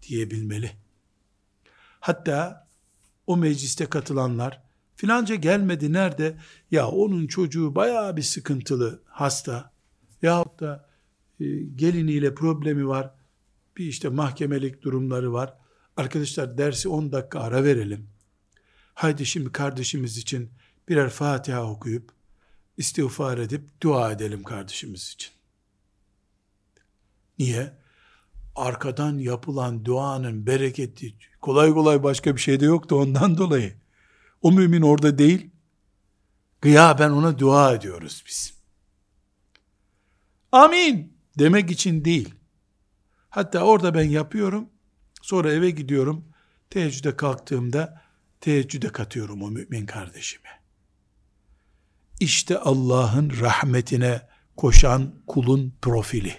diyebilmeli. 0.03 0.71
Hatta 2.01 2.69
o 3.27 3.37
mecliste 3.37 3.87
katılanlar 3.87 4.63
filanca 4.97 5.35
gelmedi 5.35 5.93
nerede? 5.93 6.39
Ya 6.71 6.89
onun 6.89 7.27
çocuğu 7.27 7.75
bayağı 7.75 8.17
bir 8.17 8.23
sıkıntılı 8.23 9.03
hasta 9.07 9.73
yahut 10.23 10.61
da 10.61 10.89
e, 11.41 11.45
geliniyle 11.77 12.35
problemi 12.35 12.89
var 12.89 13.15
bir 13.77 13.87
işte 13.87 14.09
mahkemelik 14.09 14.83
durumları 14.83 15.33
var. 15.33 15.55
Arkadaşlar 15.97 16.59
dersi 16.59 16.89
10 16.89 17.13
dakika 17.13 17.41
ara 17.41 17.65
verelim. 17.65 18.09
Haydi 18.95 19.27
şimdi 19.27 19.53
kardeşimiz 19.53 20.19
için 20.19 20.51
birer 20.89 21.11
Fatiha 21.11 21.65
okuyup 21.65 22.13
istiğfar 22.77 23.39
edip 23.39 23.81
dua 23.81 24.13
edelim 24.13 24.43
kardeşimiz 24.43 25.09
için. 25.09 25.33
Niye? 27.39 27.73
Arkadan 28.55 29.19
yapılan 29.19 29.85
duanın 29.85 30.47
bereketi 30.47 31.15
kolay 31.41 31.71
kolay 31.71 32.03
başka 32.03 32.37
bir 32.37 32.41
şey 32.41 32.61
de 32.61 32.65
yoktu 32.65 32.97
ondan 32.97 33.39
dolayı. 33.39 33.75
O 34.43 34.53
mümin 34.53 34.83
orada 34.83 35.19
değil. 35.19 35.51
Gıyaben 36.61 37.11
ona 37.11 37.39
dua 37.39 37.75
ediyoruz 37.75 38.25
biz. 38.27 38.55
Amin 40.53 41.13
demek 41.39 41.71
için 41.71 42.05
değil. 42.05 42.35
Hatta 43.33 43.61
orada 43.61 43.95
ben 43.95 44.09
yapıyorum. 44.09 44.69
Sonra 45.23 45.53
eve 45.53 45.71
gidiyorum. 45.71 46.25
Teheccüde 46.71 47.17
kalktığımda 47.17 48.03
teheccüde 48.41 48.89
katıyorum 48.89 49.43
o 49.43 49.51
mümin 49.51 49.87
kardeşime. 49.87 50.49
İşte 52.21 52.59
Allah'ın 52.59 53.33
rahmetine 53.41 54.29
koşan 54.57 55.15
kulun 55.27 55.75
profili. 55.83 56.35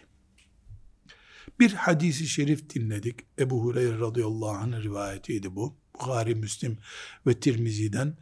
Bir 1.60 1.74
hadisi 1.74 2.28
şerif 2.28 2.70
dinledik. 2.70 3.20
Ebu 3.40 3.64
Hureyre 3.64 4.00
radıyallahu 4.00 4.50
anh'ın 4.50 4.82
rivayetiydi 4.82 5.56
bu. 5.56 5.78
Bukhari, 5.94 6.36
Müslim 6.36 6.78
ve 7.28 7.40
Tirmizi'den. 7.40 8.18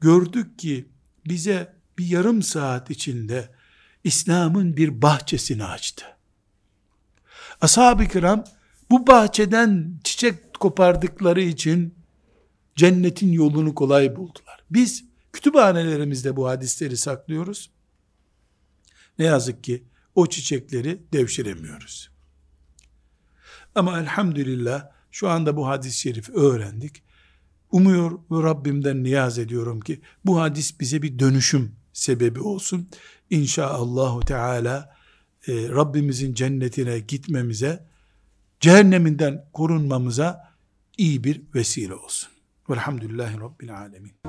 Gördük 0.00 0.58
ki 0.58 0.88
bize 1.26 1.76
bir 1.98 2.06
yarım 2.06 2.42
saat 2.42 2.90
içinde 2.90 3.54
İslam'ın 4.04 4.76
bir 4.76 5.02
bahçesini 5.02 5.64
açtı. 5.64 6.17
Ashab-ı 7.60 8.06
kiram 8.06 8.44
bu 8.90 9.06
bahçeden 9.06 10.00
çiçek 10.04 10.60
kopardıkları 10.60 11.40
için 11.40 11.94
cennetin 12.76 13.32
yolunu 13.32 13.74
kolay 13.74 14.16
buldular. 14.16 14.64
Biz 14.70 15.04
kütüphanelerimizde 15.32 16.36
bu 16.36 16.48
hadisleri 16.48 16.96
saklıyoruz. 16.96 17.70
Ne 19.18 19.24
yazık 19.24 19.64
ki 19.64 19.84
o 20.14 20.26
çiçekleri 20.26 21.02
devşiremiyoruz. 21.12 22.10
Ama 23.74 24.00
elhamdülillah 24.00 24.88
şu 25.10 25.28
anda 25.28 25.56
bu 25.56 25.66
hadis-i 25.68 25.98
şerif 25.98 26.30
öğrendik. 26.30 27.02
Umuyor 27.72 28.12
ve 28.30 28.42
Rabbimden 28.42 29.02
niyaz 29.02 29.38
ediyorum 29.38 29.80
ki 29.80 30.00
bu 30.24 30.40
hadis 30.40 30.80
bize 30.80 31.02
bir 31.02 31.18
dönüşüm 31.18 31.76
sebebi 31.92 32.40
olsun. 32.40 32.88
İnşaallahu 33.30 34.20
Teala 34.20 34.97
e, 35.46 35.68
Rabbimizin 35.68 36.34
cennetine 36.34 36.98
gitmemize, 36.98 37.86
cehenneminden 38.60 39.44
korunmamıza 39.52 40.54
iyi 40.98 41.24
bir 41.24 41.42
vesile 41.54 41.94
olsun. 41.94 42.30
Velhamdülillahi 42.70 43.40
Rabbil 43.40 43.76
Alemin. 43.76 44.28